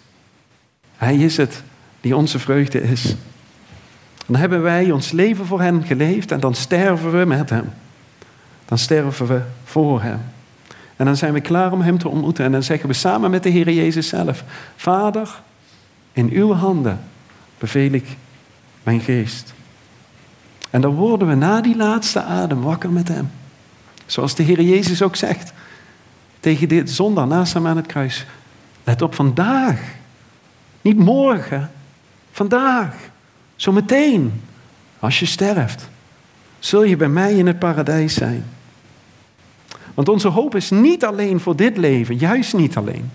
Hij 0.96 1.16
is 1.16 1.36
het 1.36 1.62
die 2.00 2.16
onze 2.16 2.38
vreugde 2.38 2.82
is. 2.82 3.14
Dan 4.26 4.36
hebben 4.36 4.62
wij 4.62 4.90
ons 4.90 5.10
leven 5.10 5.46
voor 5.46 5.60
Hem 5.60 5.84
geleefd 5.84 6.32
en 6.32 6.40
dan 6.40 6.54
sterven 6.54 7.18
we 7.18 7.24
met 7.24 7.50
Hem. 7.50 7.72
Dan 8.64 8.78
sterven 8.78 9.26
we 9.26 9.42
voor 9.64 10.02
Hem. 10.02 10.20
En 10.96 11.04
dan 11.04 11.16
zijn 11.16 11.32
we 11.32 11.40
klaar 11.40 11.72
om 11.72 11.80
Hem 11.80 11.98
te 11.98 12.08
ontmoeten. 12.08 12.44
En 12.44 12.52
dan 12.52 12.62
zeggen 12.62 12.88
we 12.88 12.94
samen 12.94 13.30
met 13.30 13.42
de 13.42 13.48
Heer 13.48 13.70
Jezus 13.70 14.08
zelf: 14.08 14.44
Vader, 14.76 15.40
in 16.12 16.28
uw 16.30 16.52
handen 16.52 17.00
beveel 17.58 17.92
ik 17.92 18.06
mijn 18.82 19.00
geest. 19.00 19.54
En 20.72 20.80
dan 20.80 20.94
worden 20.94 21.28
we 21.28 21.34
na 21.34 21.60
die 21.60 21.76
laatste 21.76 22.22
adem 22.22 22.60
wakker 22.60 22.90
met 22.90 23.08
Hem. 23.08 23.30
Zoals 24.06 24.34
de 24.34 24.42
Heer 24.42 24.62
Jezus 24.62 25.02
ook 25.02 25.16
zegt 25.16 25.52
tegen 26.40 26.68
de 26.68 26.86
zondaar 26.86 27.26
naast 27.26 27.52
hem 27.52 27.66
aan 27.66 27.76
het 27.76 27.86
kruis. 27.86 28.26
Let 28.84 29.02
op 29.02 29.14
vandaag. 29.14 29.80
Niet 30.80 30.98
morgen. 30.98 31.70
Vandaag. 32.30 32.94
Zometeen. 33.56 34.42
Als 34.98 35.18
je 35.18 35.26
sterft. 35.26 35.88
Zul 36.58 36.84
je 36.84 36.96
bij 36.96 37.08
mij 37.08 37.34
in 37.34 37.46
het 37.46 37.58
paradijs 37.58 38.14
zijn. 38.14 38.44
Want 39.94 40.08
onze 40.08 40.28
hoop 40.28 40.54
is 40.54 40.70
niet 40.70 41.04
alleen 41.04 41.40
voor 41.40 41.56
dit 41.56 41.76
leven. 41.76 42.16
Juist 42.16 42.54
niet 42.54 42.76
alleen. 42.76 43.10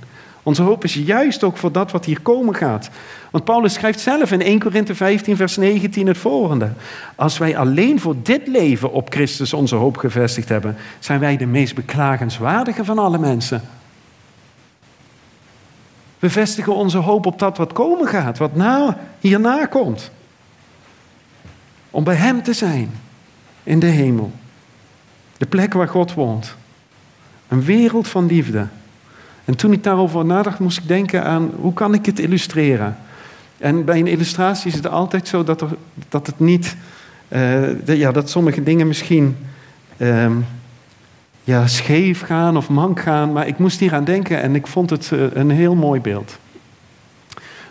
Onze 0.47 0.61
hoop 0.61 0.83
is 0.83 0.93
juist 0.93 1.43
ook 1.43 1.57
voor 1.57 1.71
dat 1.71 1.91
wat 1.91 2.05
hier 2.05 2.21
komen 2.21 2.55
gaat. 2.55 2.89
Want 3.31 3.43
Paulus 3.43 3.73
schrijft 3.73 3.99
zelf 3.99 4.31
in 4.31 4.41
1 4.41 4.59
Korinthe 4.59 4.95
15, 4.95 5.35
vers 5.35 5.57
19 5.57 6.07
het 6.07 6.17
volgende. 6.17 6.71
Als 7.15 7.37
wij 7.37 7.57
alleen 7.57 7.99
voor 7.99 8.15
dit 8.23 8.47
leven 8.47 8.91
op 8.91 9.09
Christus 9.09 9.53
onze 9.53 9.75
hoop 9.75 9.97
gevestigd 9.97 10.49
hebben, 10.49 10.75
zijn 10.99 11.19
wij 11.19 11.37
de 11.37 11.45
meest 11.45 11.75
beklagenswaardige 11.75 12.85
van 12.85 12.99
alle 12.99 13.17
mensen. 13.17 13.61
We 16.19 16.29
vestigen 16.29 16.75
onze 16.75 16.97
hoop 16.97 17.25
op 17.25 17.39
dat 17.39 17.57
wat 17.57 17.73
komen 17.73 18.07
gaat, 18.07 18.37
wat 18.37 18.55
na, 18.55 18.97
hierna 19.19 19.65
komt. 19.65 20.11
Om 21.89 22.03
bij 22.03 22.15
Hem 22.15 22.43
te 22.43 22.53
zijn 22.53 22.91
in 23.63 23.79
de 23.79 23.85
hemel. 23.85 24.31
De 25.37 25.45
plek 25.45 25.73
waar 25.73 25.89
God 25.89 26.13
woont. 26.13 26.55
Een 27.47 27.63
wereld 27.63 28.07
van 28.07 28.25
liefde. 28.25 28.67
En 29.47 29.55
toen 29.55 29.71
ik 29.71 29.83
daarover 29.83 30.25
nadacht, 30.25 30.59
moest 30.59 30.77
ik 30.77 30.87
denken 30.87 31.23
aan 31.23 31.51
hoe 31.59 31.73
kan 31.73 31.93
ik 31.93 32.05
het 32.05 32.19
illustreren. 32.19 32.97
En 33.57 33.85
bij 33.85 33.99
een 33.99 34.07
illustratie 34.07 34.67
is 34.67 34.75
het 34.75 34.87
altijd 34.87 35.27
zo 35.27 35.43
dat, 35.43 35.61
er, 35.61 35.69
dat 36.09 36.27
het 36.27 36.39
niet, 36.39 36.75
uh, 37.27 37.85
ja, 37.85 38.11
dat 38.11 38.29
sommige 38.29 38.63
dingen 38.63 38.87
misschien 38.87 39.37
uh, 39.97 40.31
ja, 41.43 41.67
scheef 41.67 42.21
gaan 42.21 42.57
of 42.57 42.69
mank 42.69 42.99
gaan, 42.99 43.31
maar 43.31 43.47
ik 43.47 43.57
moest 43.57 43.79
hier 43.79 43.93
aan 43.93 44.03
denken 44.03 44.41
en 44.41 44.55
ik 44.55 44.67
vond 44.67 44.89
het 44.89 45.11
uh, 45.13 45.23
een 45.33 45.49
heel 45.49 45.75
mooi 45.75 46.01
beeld. 46.01 46.37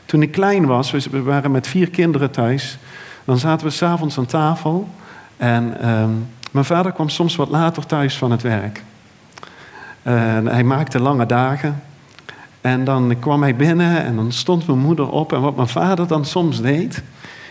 Toen 0.04 0.22
ik 0.22 0.32
klein 0.32 0.66
was, 0.66 0.90
we 0.90 1.22
waren 1.22 1.50
met 1.50 1.66
vier 1.66 1.90
kinderen 1.90 2.30
thuis, 2.30 2.78
dan 3.24 3.38
zaten 3.38 3.66
we 3.66 3.72
s'avonds 3.72 4.18
aan 4.18 4.26
tafel 4.26 4.88
en 5.36 5.80
ehm, 5.80 6.10
mijn 6.50 6.64
vader 6.64 6.92
kwam 6.92 7.08
soms 7.08 7.36
wat 7.36 7.48
later 7.48 7.86
thuis 7.86 8.16
van 8.16 8.30
het 8.30 8.42
werk. 8.42 8.82
Hij 10.44 10.64
maakte 10.64 11.00
lange 11.00 11.26
dagen. 11.26 11.82
En 12.60 12.84
dan 12.84 13.16
kwam 13.20 13.42
hij 13.42 13.56
binnen 13.56 14.04
en 14.04 14.16
dan 14.16 14.32
stond 14.32 14.66
mijn 14.66 14.78
moeder 14.78 15.10
op. 15.10 15.32
En 15.32 15.40
wat 15.40 15.56
mijn 15.56 15.68
vader 15.68 16.06
dan 16.06 16.24
soms 16.24 16.60
deed, 16.60 17.02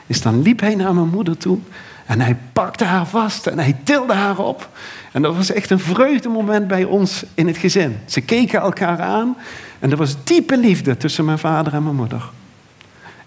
is 0.08 0.22
dan 0.22 0.42
liep 0.42 0.60
hij 0.60 0.76
naar 0.76 0.94
mijn 0.94 1.10
moeder 1.10 1.38
toe. 1.38 1.58
En 2.06 2.22
hij 2.22 2.38
pakte 2.54 2.84
haar 2.84 3.08
vast 3.08 3.48
en 3.48 3.60
hij 3.60 3.76
tilde 3.84 4.14
haar 4.14 4.38
op. 4.38 4.70
En 5.12 5.22
dat 5.22 5.36
was 5.36 5.52
echt 5.52 5.70
een 5.70 5.80
vreugdemoment 5.80 6.68
bij 6.68 6.84
ons 6.84 7.24
in 7.34 7.48
het 7.48 7.58
gezin. 7.58 7.98
Ze 8.06 8.22
keken 8.22 8.60
elkaar 8.60 9.02
aan 9.02 9.38
en 9.80 9.92
er 9.92 9.98
was 9.98 10.24
diepe 10.24 10.58
liefde 10.58 10.98
tussen 10.98 11.26
mijn 11.26 11.40
vader 11.40 11.74
en 11.74 11.84
mijn 11.84 11.96
moeder. 11.96 12.30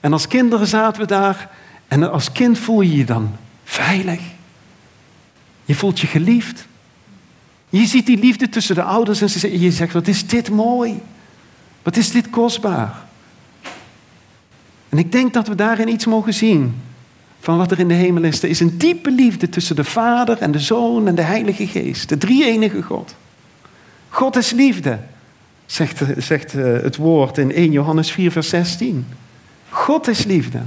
En 0.01 0.13
als 0.13 0.29
kinderen 0.29 0.67
zaten 0.67 1.01
we 1.01 1.07
daar 1.07 1.51
en 1.89 2.13
als 2.13 2.33
kind 2.33 2.59
voel 2.59 2.81
je 2.81 2.97
je 2.97 3.05
dan 3.05 3.37
veilig. 3.65 4.21
Je 5.65 5.75
voelt 5.75 6.01
je 6.01 6.07
geliefd. 6.07 6.67
Je 7.71 7.87
ziet 7.87 8.07
die 8.07 8.19
liefde 8.19 8.49
tussen 8.49 8.75
de 8.75 8.83
ouders 8.83 9.43
en 9.45 9.61
je 9.61 9.71
zegt, 9.71 9.93
wat 9.93 10.09
is 10.09 10.27
dit 10.27 10.51
mooi. 10.51 11.01
Wat 11.83 11.97
is 11.97 12.11
dit 12.11 12.31
kostbaar. 12.31 13.07
En 14.89 14.99
ik 14.99 15.13
denk 15.13 15.35
dat 15.35 15.49
we 15.49 15.55
daarin 15.55 15.89
iets 15.89 16.07
mogen 16.07 16.35
zien 16.35 16.75
van 17.41 17.57
wat 17.57 17.71
er 17.71 17.79
in 17.79 17.89
de 17.89 17.95
hemel 17.95 18.23
is. 18.23 18.43
Er 18.43 18.49
is 18.49 18.61
een 18.61 18.79
diepe 18.79 19.11
liefde 19.11 19.49
tussen 19.49 19.77
de 19.77 19.85
Vader 19.85 20.39
en 20.39 20.51
de 20.51 20.59
Zoon 20.59 21.07
en 21.07 21.15
de 21.15 21.23
Heilige 21.23 21.67
Geest. 21.67 22.09
De 22.09 22.19
drie-enige 22.19 22.83
God. 22.83 23.15
God 24.09 24.37
is 24.37 24.51
liefde, 24.51 24.99
zegt, 25.67 26.03
zegt 26.17 26.55
eh, 26.55 26.65
het 26.65 26.97
woord 26.97 27.39
in 27.39 27.53
1 27.53 27.73
Johannes 27.73 28.11
4, 28.11 28.33
vers 28.33 28.49
16. 28.49 29.07
God 29.69 30.09
is 30.09 30.25
liefde. 30.25 30.61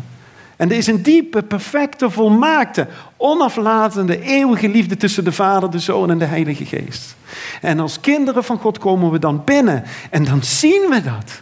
En 0.61 0.71
er 0.71 0.77
is 0.77 0.87
een 0.87 1.01
diepe, 1.01 1.43
perfecte, 1.43 2.09
volmaakte, 2.09 2.87
onaflatende, 3.17 4.21
eeuwige 4.21 4.69
liefde 4.69 4.97
tussen 4.97 5.23
de 5.23 5.31
Vader, 5.31 5.71
de 5.71 5.79
Zoon 5.79 6.09
en 6.09 6.17
de 6.17 6.25
Heilige 6.25 6.65
Geest. 6.65 7.15
En 7.61 7.79
als 7.79 7.99
kinderen 7.99 8.43
van 8.43 8.57
God 8.57 8.77
komen 8.77 9.11
we 9.11 9.19
dan 9.19 9.43
binnen 9.43 9.83
en 10.09 10.23
dan 10.23 10.43
zien 10.43 10.87
we 10.89 11.01
dat. 11.01 11.41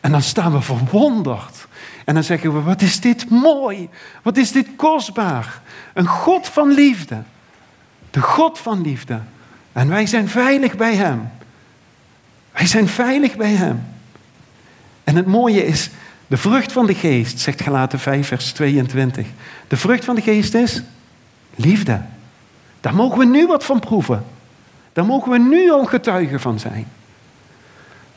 En 0.00 0.10
dan 0.10 0.22
staan 0.22 0.52
we 0.52 0.60
verwonderd. 0.60 1.66
En 2.04 2.14
dan 2.14 2.22
zeggen 2.22 2.52
we, 2.54 2.60
wat 2.60 2.82
is 2.82 3.00
dit 3.00 3.30
mooi, 3.30 3.88
wat 4.22 4.36
is 4.36 4.52
dit 4.52 4.68
kostbaar. 4.76 5.60
Een 5.94 6.06
God 6.06 6.48
van 6.48 6.70
liefde. 6.70 7.22
De 8.10 8.20
God 8.20 8.58
van 8.58 8.82
liefde. 8.82 9.20
En 9.72 9.88
wij 9.88 10.06
zijn 10.06 10.28
veilig 10.28 10.76
bij 10.76 10.94
Hem. 10.94 11.30
Wij 12.52 12.66
zijn 12.66 12.88
veilig 12.88 13.36
bij 13.36 13.52
Hem. 13.52 13.84
En 15.04 15.16
het 15.16 15.26
mooie 15.26 15.66
is, 15.66 15.90
de 16.26 16.36
vrucht 16.36 16.72
van 16.72 16.86
de 16.86 16.94
geest, 16.94 17.40
zegt 17.40 17.62
Galaten 17.62 17.98
5, 17.98 18.26
vers 18.26 18.52
22. 18.52 19.26
De 19.68 19.76
vrucht 19.76 20.04
van 20.04 20.14
de 20.14 20.22
geest 20.22 20.54
is 20.54 20.82
liefde. 21.54 22.00
Daar 22.80 22.94
mogen 22.94 23.18
we 23.18 23.24
nu 23.24 23.46
wat 23.46 23.64
van 23.64 23.80
proeven. 23.80 24.24
Daar 24.92 25.06
mogen 25.06 25.30
we 25.30 25.38
nu 25.38 25.70
al 25.70 25.84
getuigen 25.84 26.40
van 26.40 26.58
zijn. 26.58 26.86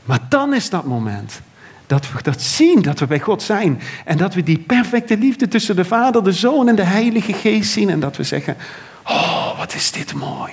Maar 0.05 0.19
dan 0.29 0.53
is 0.53 0.69
dat 0.69 0.85
moment 0.85 1.41
dat 1.87 2.11
we 2.11 2.23
dat 2.23 2.41
zien, 2.41 2.81
dat 2.81 2.99
we 2.99 3.05
bij 3.05 3.19
God 3.19 3.43
zijn. 3.43 3.81
En 4.05 4.17
dat 4.17 4.33
we 4.33 4.43
die 4.43 4.59
perfecte 4.59 5.17
liefde 5.17 5.47
tussen 5.47 5.75
de 5.75 5.85
Vader, 5.85 6.23
de 6.23 6.31
Zoon 6.31 6.67
en 6.67 6.75
de 6.75 6.83
Heilige 6.83 7.33
Geest 7.33 7.71
zien. 7.71 7.89
En 7.89 7.99
dat 7.99 8.17
we 8.17 8.23
zeggen, 8.23 8.57
oh, 9.03 9.57
wat 9.57 9.73
is 9.73 9.91
dit 9.91 10.13
mooi. 10.13 10.51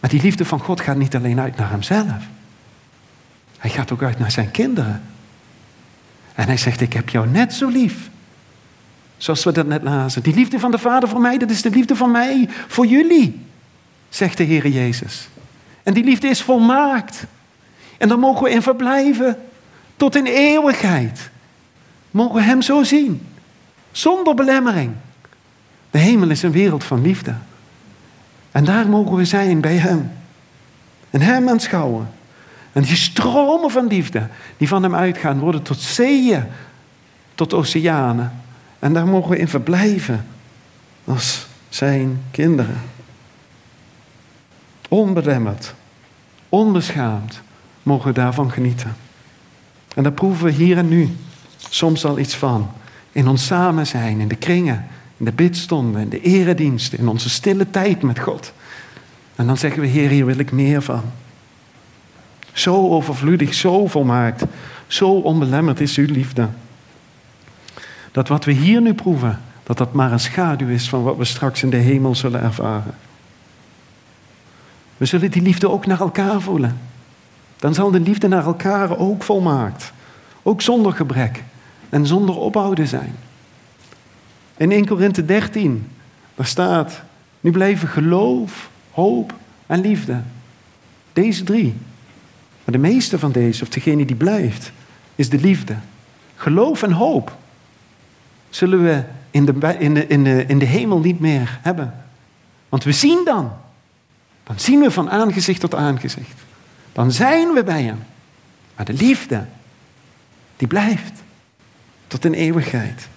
Maar 0.00 0.10
die 0.10 0.22
liefde 0.22 0.44
van 0.44 0.60
God 0.60 0.80
gaat 0.80 0.96
niet 0.96 1.16
alleen 1.16 1.40
uit 1.40 1.56
naar 1.56 1.70
Hemzelf. 1.70 2.22
Hij 3.58 3.70
gaat 3.70 3.92
ook 3.92 4.02
uit 4.02 4.18
naar 4.18 4.30
zijn 4.30 4.50
kinderen. 4.50 5.02
En 6.34 6.46
hij 6.46 6.56
zegt, 6.56 6.80
ik 6.80 6.92
heb 6.92 7.08
jou 7.08 7.28
net 7.28 7.54
zo 7.54 7.68
lief. 7.68 8.10
Zoals 9.16 9.44
we 9.44 9.52
dat 9.52 9.66
net 9.66 9.82
lazen. 9.82 10.22
Die 10.22 10.34
liefde 10.34 10.58
van 10.58 10.70
de 10.70 10.78
Vader 10.78 11.08
voor 11.08 11.20
mij, 11.20 11.38
dat 11.38 11.50
is 11.50 11.62
de 11.62 11.70
liefde 11.70 11.96
van 11.96 12.10
mij 12.10 12.48
voor 12.68 12.86
jullie, 12.86 13.40
zegt 14.08 14.36
de 14.36 14.44
Heer 14.44 14.68
Jezus. 14.68 15.28
En 15.82 15.94
die 15.94 16.04
liefde 16.04 16.28
is 16.28 16.42
volmaakt. 16.42 17.24
En 17.98 18.08
daar 18.08 18.18
mogen 18.18 18.44
we 18.44 18.50
in 18.50 18.62
verblijven 18.62 19.38
tot 19.96 20.16
in 20.16 20.26
eeuwigheid. 20.26 21.30
Mogen 22.10 22.34
we 22.34 22.42
Hem 22.42 22.62
zo 22.62 22.82
zien, 22.82 23.26
zonder 23.92 24.34
belemmering. 24.34 24.92
De 25.90 25.98
hemel 25.98 26.30
is 26.30 26.42
een 26.42 26.52
wereld 26.52 26.84
van 26.84 27.02
liefde. 27.02 27.34
En 28.50 28.64
daar 28.64 28.88
mogen 28.88 29.16
we 29.16 29.24
zijn 29.24 29.60
bij 29.60 29.76
Hem. 29.76 30.12
En 31.10 31.20
Hem 31.20 31.48
aanschouwen. 31.48 32.08
En 32.72 32.82
die 32.82 32.96
stromen 32.96 33.70
van 33.70 33.86
liefde 33.86 34.28
die 34.56 34.68
van 34.68 34.82
hem 34.82 34.94
uitgaan, 34.94 35.38
worden 35.38 35.62
tot 35.62 35.80
zeeën, 35.80 36.44
tot 37.34 37.54
oceanen. 37.54 38.32
En 38.78 38.92
daar 38.92 39.06
mogen 39.06 39.30
we 39.30 39.38
in 39.38 39.48
verblijven 39.48 40.26
als 41.04 41.46
zijn 41.68 42.22
kinderen. 42.30 42.80
Onbelemmerd, 44.88 45.74
onbeschaamd 46.48 47.40
mogen 47.82 48.06
we 48.06 48.12
daarvan 48.12 48.50
genieten. 48.52 48.96
En 49.94 50.02
daar 50.02 50.12
proeven 50.12 50.44
we 50.44 50.52
hier 50.52 50.78
en 50.78 50.88
nu 50.88 51.16
soms 51.56 52.04
al 52.04 52.18
iets 52.18 52.34
van. 52.36 52.70
In 53.12 53.28
ons 53.28 53.46
samen 53.46 53.86
zijn, 53.86 54.20
in 54.20 54.28
de 54.28 54.36
kringen, 54.36 54.86
in 55.16 55.24
de 55.24 55.32
bidstonden, 55.32 56.00
in 56.00 56.08
de 56.08 56.20
erediensten, 56.20 56.98
in 56.98 57.08
onze 57.08 57.30
stille 57.30 57.70
tijd 57.70 58.02
met 58.02 58.18
God. 58.18 58.52
En 59.34 59.46
dan 59.46 59.56
zeggen 59.56 59.80
we, 59.80 59.86
Heer, 59.86 60.08
hier 60.08 60.26
wil 60.26 60.38
ik 60.38 60.52
meer 60.52 60.82
van. 60.82 61.02
Zo 62.52 62.88
overvloedig, 62.88 63.54
zo 63.54 63.86
volmaakt, 63.86 64.44
zo 64.86 65.10
onbelemmerd 65.10 65.80
is 65.80 65.96
uw 65.96 66.12
liefde. 66.12 66.48
Dat 68.12 68.28
wat 68.28 68.44
we 68.44 68.52
hier 68.52 68.80
nu 68.80 68.94
proeven, 68.94 69.40
dat 69.62 69.78
dat 69.78 69.92
maar 69.92 70.12
een 70.12 70.20
schaduw 70.20 70.68
is 70.68 70.88
van 70.88 71.02
wat 71.02 71.16
we 71.16 71.24
straks 71.24 71.62
in 71.62 71.70
de 71.70 71.76
hemel 71.76 72.14
zullen 72.14 72.42
ervaren. 72.42 72.94
We 74.96 75.04
zullen 75.04 75.30
die 75.30 75.42
liefde 75.42 75.70
ook 75.70 75.86
naar 75.86 76.00
elkaar 76.00 76.40
voelen. 76.40 76.78
Dan 77.56 77.74
zal 77.74 77.90
de 77.90 78.00
liefde 78.00 78.28
naar 78.28 78.44
elkaar 78.44 78.98
ook 78.98 79.22
volmaakt. 79.22 79.92
Ook 80.42 80.60
zonder 80.62 80.92
gebrek 80.92 81.42
en 81.88 82.06
zonder 82.06 82.36
ophouden 82.36 82.86
zijn. 82.86 83.14
In 84.56 84.70
1 84.70 84.86
Korinthe 84.86 85.24
13, 85.24 85.88
daar 86.34 86.46
staat, 86.46 87.02
nu 87.40 87.50
blijven 87.50 87.88
geloof, 87.88 88.70
hoop 88.90 89.34
en 89.66 89.80
liefde. 89.80 90.20
Deze 91.12 91.44
drie. 91.44 91.74
Maar 92.64 92.74
de 92.74 92.78
meeste 92.78 93.18
van 93.18 93.32
deze, 93.32 93.62
of 93.62 93.68
degene 93.68 94.04
die 94.04 94.16
blijft, 94.16 94.72
is 95.14 95.28
de 95.28 95.40
liefde. 95.40 95.76
Geloof 96.36 96.82
en 96.82 96.92
hoop 96.92 97.36
zullen 98.50 98.82
we 98.82 99.02
in 99.30 99.44
de, 99.44 99.76
in 99.78 100.08
in 100.08 100.24
de, 100.24 100.44
in 100.46 100.58
de 100.58 100.64
hemel 100.64 100.98
niet 100.98 101.20
meer 101.20 101.58
hebben. 101.62 101.94
Want 102.68 102.84
we 102.84 102.92
zien 102.92 103.22
dan. 103.24 103.52
Dan 104.44 104.60
zien 104.60 104.80
we 104.80 104.90
van 104.90 105.10
aangezicht 105.10 105.60
tot 105.60 105.74
aangezicht. 105.74 106.40
Dan 106.92 107.12
zijn 107.12 107.52
we 107.52 107.64
bij 107.64 107.82
Hem. 107.82 108.02
Maar 108.76 108.84
de 108.84 108.92
liefde, 108.92 109.44
die 110.56 110.68
blijft 110.68 111.22
tot 112.06 112.24
in 112.24 112.32
eeuwigheid. 112.32 113.08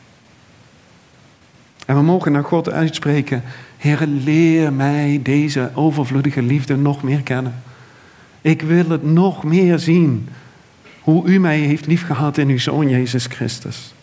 En 1.85 1.95
we 1.95 2.01
mogen 2.01 2.31
naar 2.31 2.43
God 2.43 2.69
uitspreken, 2.69 3.43
Heer, 3.77 4.05
leer 4.05 4.73
mij 4.73 5.19
deze 5.23 5.71
overvloedige 5.73 6.41
liefde 6.41 6.77
nog 6.77 7.03
meer 7.03 7.21
kennen. 7.21 7.63
Ik 8.45 8.61
wil 8.61 8.89
het 8.89 9.03
nog 9.03 9.43
meer 9.43 9.79
zien. 9.79 10.29
Hoe 11.01 11.27
u 11.27 11.39
mij 11.39 11.59
heeft 11.59 11.85
liefgehad 11.85 12.37
in 12.37 12.49
uw 12.49 12.59
Zoon 12.59 12.89
Jezus 12.89 13.25
Christus. 13.25 13.93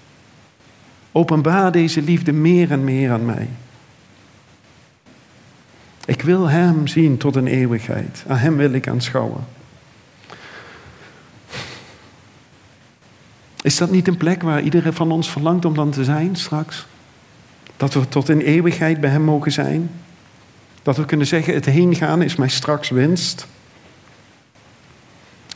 Openbaar 1.13 1.73
deze 1.73 2.03
liefde 2.03 2.33
meer 2.33 2.71
en 2.71 2.85
meer 2.85 3.11
aan 3.11 3.25
mij. 3.25 3.49
Ik 6.05 6.23
wil 6.23 6.49
Hem 6.49 6.87
zien 6.87 7.17
tot 7.17 7.37
een 7.37 7.47
eeuwigheid. 7.47 8.25
Aan 8.29 8.37
Hem 8.37 8.57
wil 8.57 8.73
ik 8.73 8.89
aanschouwen. 8.89 9.45
Is 13.61 13.77
dat 13.77 13.91
niet 13.91 14.09
een 14.09 14.17
plek 14.17 14.43
waar 14.43 14.63
iedereen 14.63 14.93
van 14.93 15.13
ons 15.13 15.31
verlangt 15.31 15.65
om 15.65 15.75
dan 15.75 15.91
te 15.91 16.05
zijn 16.05 16.37
straks? 16.37 16.87
Dat 17.77 17.95
we 17.95 18.09
tot 18.09 18.29
in 18.29 18.41
eeuwigheid 18.41 19.01
bij 19.01 19.11
Hem 19.11 19.23
mogen 19.23 19.53
zijn? 19.53 19.91
Dat 20.83 20.97
we 20.97 21.05
kunnen 21.05 21.27
zeggen, 21.27 21.55
het 21.55 21.65
heen 21.65 21.95
gaan 21.95 22.23
is 22.23 22.37
mij 22.37 22.49
straks 22.49 22.91
winst. 22.91 23.47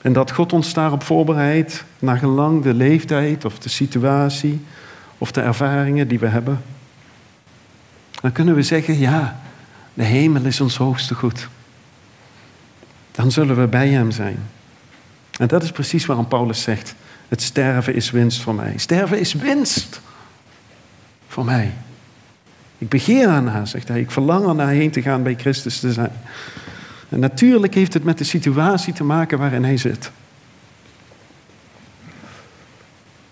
En 0.06 0.12
dat 0.12 0.30
God 0.30 0.52
ons 0.52 0.72
daarop 0.72 1.02
voorbereidt, 1.02 1.84
naar 1.98 2.18
gelang 2.18 2.62
de 2.62 2.74
leeftijd 2.74 3.44
of 3.44 3.58
de 3.58 3.68
situatie 3.68 4.60
of 5.18 5.32
de 5.32 5.40
ervaringen 5.40 6.08
die 6.08 6.18
we 6.18 6.26
hebben. 6.26 6.62
Dan 8.20 8.32
kunnen 8.32 8.54
we 8.54 8.62
zeggen, 8.62 8.98
ja, 8.98 9.40
De 9.94 10.02
hemel 10.02 10.44
is 10.44 10.60
ons 10.60 10.76
hoogste 10.76 11.14
goed. 11.14 11.48
Dan 13.10 13.30
zullen 13.30 13.60
we 13.60 13.66
bij 13.66 13.88
Hem 13.88 14.10
zijn. 14.10 14.38
En 15.38 15.46
dat 15.46 15.62
is 15.62 15.70
precies 15.72 16.06
waarom 16.06 16.28
Paulus 16.28 16.62
zegt: 16.62 16.94
Het 17.28 17.42
sterven 17.42 17.94
is 17.94 18.10
winst 18.10 18.42
voor 18.42 18.54
mij. 18.54 18.72
Sterven 18.76 19.18
is 19.18 19.32
winst 19.32 20.00
voor 21.28 21.44
mij. 21.44 21.72
Ik 22.78 22.88
begeer 22.88 23.28
ernaar, 23.28 23.66
zegt 23.66 23.88
hij. 23.88 24.00
Ik 24.00 24.10
verlang 24.10 24.46
ernaar 24.48 24.68
heen 24.68 24.90
te 24.90 25.02
gaan 25.02 25.22
bij 25.22 25.34
Christus 25.34 25.80
te 25.80 25.92
zijn. 25.92 26.12
En 27.08 27.20
natuurlijk 27.20 27.74
heeft 27.74 27.94
het 27.94 28.04
met 28.04 28.18
de 28.18 28.24
situatie 28.24 28.92
te 28.92 29.04
maken 29.04 29.38
waarin 29.38 29.64
hij 29.64 29.76
zit. 29.76 30.10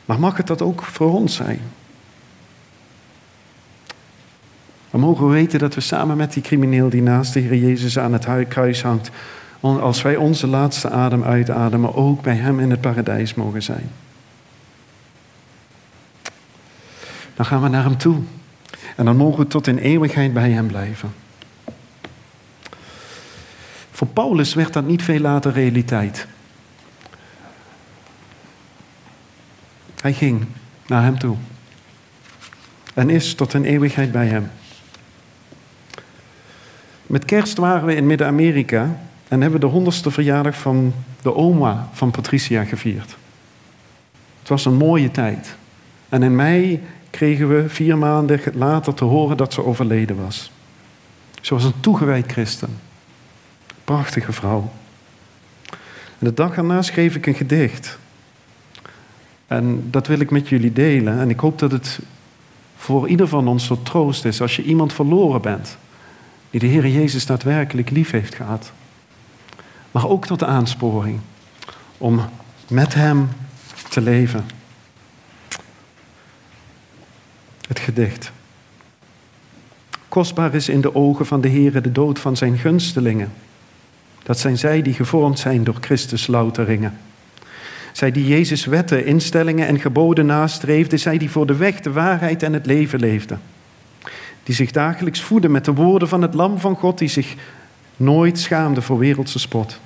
Maar 0.05 0.21
mag 0.21 0.37
het 0.37 0.47
dat 0.47 0.63
ook 0.63 0.83
voor 0.83 1.13
ons 1.13 1.35
zijn? 1.35 1.61
We 4.91 4.99
mogen 4.99 5.29
weten 5.29 5.59
dat 5.59 5.75
we 5.75 5.81
samen 5.81 6.17
met 6.17 6.33
die 6.33 6.43
crimineel 6.43 6.89
die 6.89 7.03
naast 7.03 7.33
de 7.33 7.41
Heer 7.41 7.57
Jezus 7.57 7.99
aan 7.99 8.13
het 8.13 8.49
kruis 8.49 8.83
hangt, 8.83 9.11
als 9.61 10.03
wij 10.03 10.17
onze 10.17 10.47
laatste 10.47 10.91
adem 10.91 11.25
uitademen, 11.25 11.95
ook 11.95 12.23
bij 12.23 12.37
Hem 12.37 12.61
in 12.61 12.71
het 12.71 12.81
paradijs 12.81 13.35
mogen 13.35 13.63
zijn. 13.63 13.91
Dan 17.35 17.47
gaan 17.47 17.63
we 17.63 17.69
naar 17.69 17.85
Hem 17.85 17.97
toe. 17.97 18.17
En 18.97 19.05
dan 19.05 19.17
mogen 19.17 19.39
we 19.39 19.47
tot 19.47 19.67
in 19.67 19.79
eeuwigheid 19.79 20.33
bij 20.33 20.51
Hem 20.51 20.67
blijven. 20.67 21.24
Voor 23.95 24.07
Paulus 24.07 24.55
werd 24.55 24.73
dat 24.73 24.87
niet 24.87 25.03
veel 25.03 25.21
later 25.21 25.53
realiteit. 25.53 26.27
Hij 30.01 30.13
ging 30.13 30.47
naar 30.87 31.03
Hem 31.03 31.19
toe. 31.19 31.37
En 32.95 33.11
is 33.11 33.35
tot 33.35 33.55
in 33.55 33.65
eeuwigheid 33.65 34.13
bij 34.13 34.27
Hem. 34.27 34.51
Met 37.07 37.25
kerst 37.25 37.57
waren 37.57 37.87
we 37.87 37.95
in 37.95 38.07
Midden-Amerika 38.07 39.01
en 39.29 39.41
hebben 39.41 39.61
de 39.61 39.67
honderdste 39.67 40.11
verjaardag 40.11 40.57
van 40.57 40.95
de 41.23 41.35
oma 41.35 41.89
van 41.93 42.11
Patricia 42.11 42.65
gevierd. 42.65 43.17
Het 44.39 44.49
was 44.49 44.65
een 44.65 44.77
mooie 44.77 45.11
tijd. 45.11 45.57
En 46.09 46.23
in 46.23 46.37
mei 46.37 46.83
kregen 47.11 47.49
we 47.49 47.69
vier 47.69 47.99
maanden 47.99 48.41
later 48.55 48.95
te 48.95 49.05
horen 49.05 49.37
dat 49.37 49.53
ze 49.53 49.65
overleden 49.65 50.25
was. 50.25 50.51
Ze 51.41 51.55
was 51.55 51.65
een 51.65 51.81
toegewijd 51.81 52.33
christen. 52.33 52.79
Prachtige 53.85 54.33
vrouw. 54.33 54.73
En 56.19 56.27
de 56.31 56.35
dag 56.35 56.57
erna 56.57 56.83
schreef 56.83 57.15
ik 57.15 57.27
een 57.27 57.35
gedicht. 57.35 57.99
En 59.47 59.91
dat 59.91 60.07
wil 60.07 60.21
ik 60.21 60.31
met 60.31 60.49
jullie 60.49 60.73
delen. 60.73 61.19
En 61.19 61.31
ik 61.31 61.41
hoop 61.41 61.59
dat 61.59 61.71
het 61.71 61.99
voor 62.77 63.09
ieder 63.09 63.29
van 63.29 63.49
ons 63.49 63.67
tot 63.67 63.85
troost 63.85 64.25
is 64.25 64.41
als 64.41 64.57
je 64.57 64.63
iemand 64.63 64.93
verloren 64.93 65.43
bent 65.43 65.77
die 66.51 66.61
de 66.61 66.67
Heer 66.67 66.89
Jezus 66.89 67.27
daadwerkelijk 67.27 67.91
lief 67.91 68.11
heeft 68.11 68.35
gehad. 68.35 68.73
Maar 69.91 70.09
ook 70.09 70.27
tot 70.27 70.39
de 70.39 70.47
aansporing 70.47 71.21
om 71.99 72.21
met 72.69 72.95
Hem 72.95 73.29
te 73.89 74.01
leven. 74.01 74.45
Het 77.69 77.79
gedicht. 77.79 78.33
Kostbaar 80.09 80.55
is 80.55 80.69
in 80.69 80.81
de 80.81 80.95
ogen 80.95 81.27
van 81.27 81.41
de 81.41 81.49
Heer 81.49 81.83
de 81.83 81.93
dood 81.93 82.19
van 82.19 82.37
zijn 82.37 82.59
gunstelingen. 82.59 83.33
Dat 84.25 84.39
zijn 84.39 84.59
zij 84.59 84.83
die 84.83 84.95
gevormd 84.95 85.39
zijn 85.39 85.65
door 85.65 85.77
Christus 85.81 86.27
louteringen. 86.27 86.99
Zij 87.93 88.11
die 88.11 88.27
Jezus 88.27 88.65
wetten, 88.65 89.07
instellingen 89.07 89.67
en 89.67 89.81
geboden 89.81 90.27
nastreefden, 90.27 90.99
zij 90.99 91.19
die 91.19 91.31
voor 91.31 91.47
de 91.47 91.57
weg, 91.57 91.81
de 91.81 91.93
waarheid 91.93 92.43
en 92.43 92.53
het 92.53 92.67
leven 92.67 93.01
leefden 93.01 93.41
die 94.45 94.55
zich 94.55 94.71
dagelijks 94.71 95.21
voeden 95.21 95.51
met 95.51 95.65
de 95.65 95.75
woorden 95.75 96.09
van 96.09 96.23
het 96.23 96.35
Lam 96.35 96.59
van 96.59 96.77
God, 96.77 96.99
die 96.99 97.09
zich 97.09 97.35
nooit 97.97 98.39
schaamde 98.39 98.83
voor 98.83 98.99
wereldse 98.99 99.39
spot. 99.39 99.81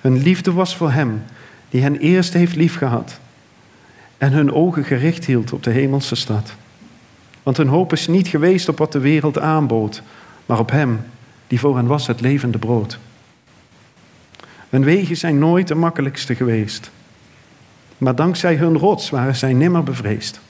Hun 0.00 0.22
liefde 0.22 0.52
was 0.52 0.76
voor 0.76 0.90
Hem, 0.90 1.22
die 1.68 1.82
hen 1.82 1.96
eerst 1.96 2.32
heeft 2.32 2.56
liefgehad 2.56 3.18
en 4.18 4.32
hun 4.32 4.52
ogen 4.52 4.84
gericht 4.84 5.24
hield 5.24 5.52
op 5.52 5.62
de 5.62 5.70
hemelse 5.70 6.14
stad. 6.14 6.54
Want 7.42 7.56
hun 7.56 7.68
hoop 7.68 7.92
is 7.92 8.06
niet 8.06 8.28
geweest 8.28 8.68
op 8.68 8.78
wat 8.78 8.92
de 8.92 8.98
wereld 8.98 9.38
aanbood, 9.38 10.02
maar 10.46 10.58
op 10.58 10.70
Hem, 10.70 11.00
die 11.46 11.60
voor 11.60 11.76
hen 11.76 11.86
was 11.86 12.06
het 12.06 12.20
levende 12.20 12.58
brood. 12.58 12.98
Hun 14.74 14.84
wegen 14.84 15.16
zijn 15.16 15.38
nooit 15.38 15.68
de 15.68 15.74
makkelijkste 15.74 16.34
geweest, 16.34 16.90
maar 17.98 18.14
dankzij 18.14 18.56
hun 18.56 18.78
rots 18.78 19.10
waren 19.10 19.36
zij 19.36 19.52
nimmer 19.52 19.82
bevreesd. 19.82 20.40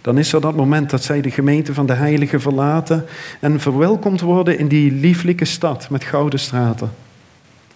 Dan 0.00 0.18
is 0.18 0.32
er 0.32 0.40
dat 0.40 0.56
moment 0.56 0.90
dat 0.90 1.02
zij 1.02 1.20
de 1.20 1.30
gemeente 1.30 1.74
van 1.74 1.86
de 1.86 1.92
Heilige 1.92 2.40
verlaten 2.40 3.04
en 3.40 3.60
verwelkomd 3.60 4.20
worden 4.20 4.58
in 4.58 4.68
die 4.68 4.92
lieflijke 4.92 5.44
stad 5.44 5.90
met 5.90 6.04
gouden 6.04 6.38
straten. 6.38 6.92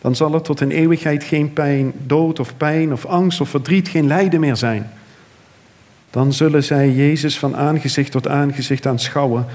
Dan 0.00 0.16
zal 0.16 0.34
er 0.34 0.42
tot 0.42 0.60
in 0.60 0.70
eeuwigheid 0.70 1.24
geen 1.24 1.52
pijn, 1.52 1.92
dood 2.02 2.40
of 2.40 2.56
pijn 2.56 2.92
of 2.92 3.06
angst 3.06 3.40
of 3.40 3.48
verdriet, 3.48 3.88
geen 3.88 4.06
lijden 4.06 4.40
meer 4.40 4.56
zijn. 4.56 4.90
Dan 6.10 6.32
zullen 6.32 6.64
zij 6.64 6.92
Jezus 6.92 7.38
van 7.38 7.56
aangezicht 7.56 8.10
tot 8.10 8.28
aangezicht 8.28 8.86
aanschouwen 8.86 9.46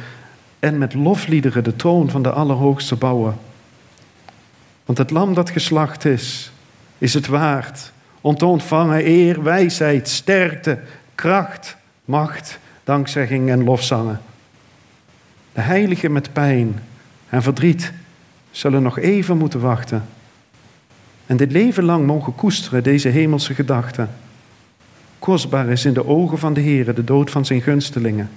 en 0.60 0.78
met 0.78 0.94
lofliederen 0.94 1.64
de 1.64 1.76
troon 1.76 2.10
van 2.10 2.22
de 2.22 2.32
Allerhoogste 2.32 2.96
bouwen. 2.96 3.50
Want 4.92 5.04
het 5.04 5.12
lam 5.12 5.34
dat 5.34 5.50
geslacht 5.50 6.06
is, 6.06 6.52
is 6.98 7.14
het 7.14 7.28
waard 7.28 7.92
om 8.22 8.36
te 8.36 8.46
ontvangen 8.46 9.06
eer, 9.08 9.44
wijsheid, 9.44 10.10
sterkte, 10.10 10.80
kracht, 11.16 11.78
macht, 12.06 12.60
dankzegging 12.84 13.50
en 13.50 13.64
lofzangen. 13.64 14.22
De 15.54 15.62
heiligen 15.62 16.12
met 16.12 16.34
pijn 16.34 16.80
en 17.30 17.42
verdriet 17.42 17.94
zullen 18.50 18.84
nog 18.84 19.00
even 19.00 19.38
moeten 19.38 19.60
wachten. 19.60 20.06
En 21.26 21.38
dit 21.38 21.52
leven 21.52 21.84
lang 21.84 22.06
mogen 22.06 22.36
koesteren 22.36 22.84
deze 22.84 23.10
hemelse 23.10 23.54
gedachten. 23.54 24.10
Kostbaar 25.20 25.70
is 25.70 25.86
in 25.86 25.94
de 25.94 26.08
ogen 26.08 26.38
van 26.38 26.54
de 26.54 26.62
Heer 26.62 26.96
de 26.96 27.04
dood 27.04 27.30
van 27.30 27.46
zijn 27.46 27.62
gunstelingen. 27.62 28.30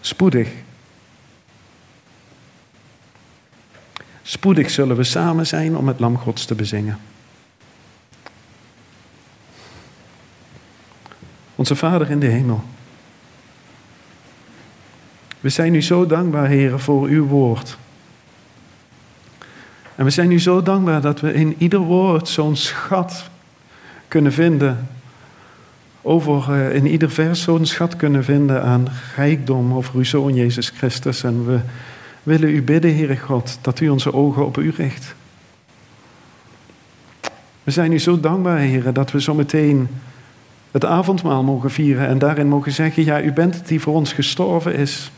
Spoedig. 0.00 0.48
Spoedig 4.30 4.70
zullen 4.70 4.96
we 4.96 5.04
samen 5.04 5.46
zijn 5.46 5.76
om 5.76 5.88
het 5.88 6.00
Lam 6.00 6.18
Gods 6.18 6.44
te 6.44 6.54
bezingen. 6.54 6.98
Onze 11.54 11.76
Vader 11.76 12.10
in 12.10 12.20
de 12.20 12.26
hemel. 12.26 12.62
We 15.40 15.48
zijn 15.48 15.74
u 15.74 15.82
zo 15.82 16.06
dankbaar, 16.06 16.46
Heer, 16.46 16.78
voor 16.78 17.06
uw 17.06 17.26
woord. 17.26 17.76
En 19.94 20.04
we 20.04 20.10
zijn 20.10 20.30
u 20.30 20.40
zo 20.40 20.62
dankbaar 20.62 21.00
dat 21.00 21.20
we 21.20 21.32
in 21.32 21.54
ieder 21.58 21.80
woord 21.80 22.28
zo'n 22.28 22.56
schat 22.56 23.24
kunnen 24.08 24.32
vinden. 24.32 24.88
Over, 26.02 26.52
eh, 26.52 26.74
in 26.74 26.86
ieder 26.86 27.10
vers 27.10 27.42
zo'n 27.42 27.66
schat 27.66 27.96
kunnen 27.96 28.24
vinden 28.24 28.62
aan 28.62 28.88
rijkdom 29.16 29.72
over 29.72 29.94
uw 29.94 30.04
Zoon 30.04 30.34
Jezus 30.34 30.68
Christus. 30.68 31.22
En 31.22 31.46
we 31.46 31.60
willen 32.22 32.48
u 32.48 32.62
bidden, 32.62 32.96
Heere 32.96 33.16
God, 33.16 33.58
dat 33.60 33.80
u 33.80 33.88
onze 33.88 34.12
ogen 34.12 34.46
op 34.46 34.58
u 34.58 34.72
richt. 34.76 35.14
We 37.62 37.70
zijn 37.70 37.92
u 37.92 37.98
zo 37.98 38.20
dankbaar, 38.20 38.58
Heer, 38.58 38.92
dat 38.92 39.10
we 39.10 39.20
zo 39.20 39.34
meteen 39.34 39.88
het 40.70 40.84
avondmaal 40.84 41.42
mogen 41.42 41.70
vieren 41.70 42.06
en 42.06 42.18
daarin 42.18 42.48
mogen 42.48 42.72
zeggen, 42.72 43.04
ja, 43.04 43.22
u 43.22 43.32
bent 43.32 43.54
het 43.54 43.68
die 43.68 43.80
voor 43.80 43.94
ons 43.94 44.12
gestorven 44.12 44.74
is. 44.74 45.10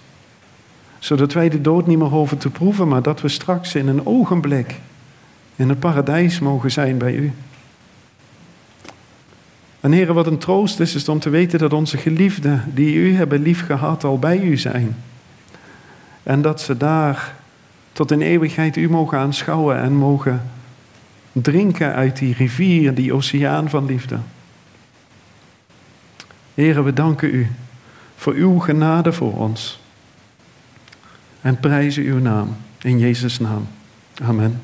Zodat 0.99 1.33
wij 1.33 1.49
de 1.49 1.61
dood 1.61 1.87
niet 1.87 1.99
meer 1.99 2.09
hoeven 2.09 2.39
te 2.39 2.51
proeven, 2.51 2.89
maar 2.89 3.03
dat 3.03 3.21
we 3.21 3.29
straks 3.29 3.75
in 3.75 3.89
een 3.89 4.07
ogenblik 4.07 4.81
in 5.57 5.69
het 5.69 5.79
paradijs 5.79 6.39
mogen 6.39 6.71
zijn 6.71 6.99
bij 6.99 7.15
u. 7.15 7.33
En 9.81 9.93
heren, 9.93 10.15
wat 10.15 10.27
een 10.27 10.39
troost 10.39 10.81
is, 10.81 10.95
is 10.95 11.09
om 11.09 11.19
te 11.19 11.31
weten 11.31 11.59
dat 11.59 11.73
onze 11.73 11.97
geliefden 11.97 12.65
die 12.75 12.95
u 12.95 13.15
hebben 13.15 13.43
liefgehad 13.43 14.05
al 14.05 14.19
bij 14.19 14.41
u 14.41 14.57
zijn. 14.57 14.97
En 16.23 16.43
dat 16.43 16.61
ze 16.61 16.77
daar 16.77 17.35
tot 17.93 18.11
in 18.11 18.21
eeuwigheid 18.21 18.77
u 18.77 18.91
mogen 18.91 19.19
aanschouwen 19.19 19.79
en 19.79 19.93
mogen 19.93 20.51
drinken 21.33 21.95
uit 21.95 22.19
die 22.19 22.35
rivier, 22.35 22.95
die 22.95 23.13
oceaan 23.13 23.71
van 23.71 23.87
liefde. 23.87 24.19
Heren, 26.55 26.85
we 26.85 26.93
danken 26.93 27.35
u 27.35 27.51
voor 28.17 28.33
uw 28.33 28.59
genade 28.59 29.13
voor 29.13 29.37
ons. 29.37 29.81
En 31.41 31.61
prijzen 31.61 32.03
uw 32.03 32.19
naam. 32.19 32.57
In 32.83 32.99
Jezus' 32.99 33.39
naam. 33.39 33.67
Amen. 34.23 34.61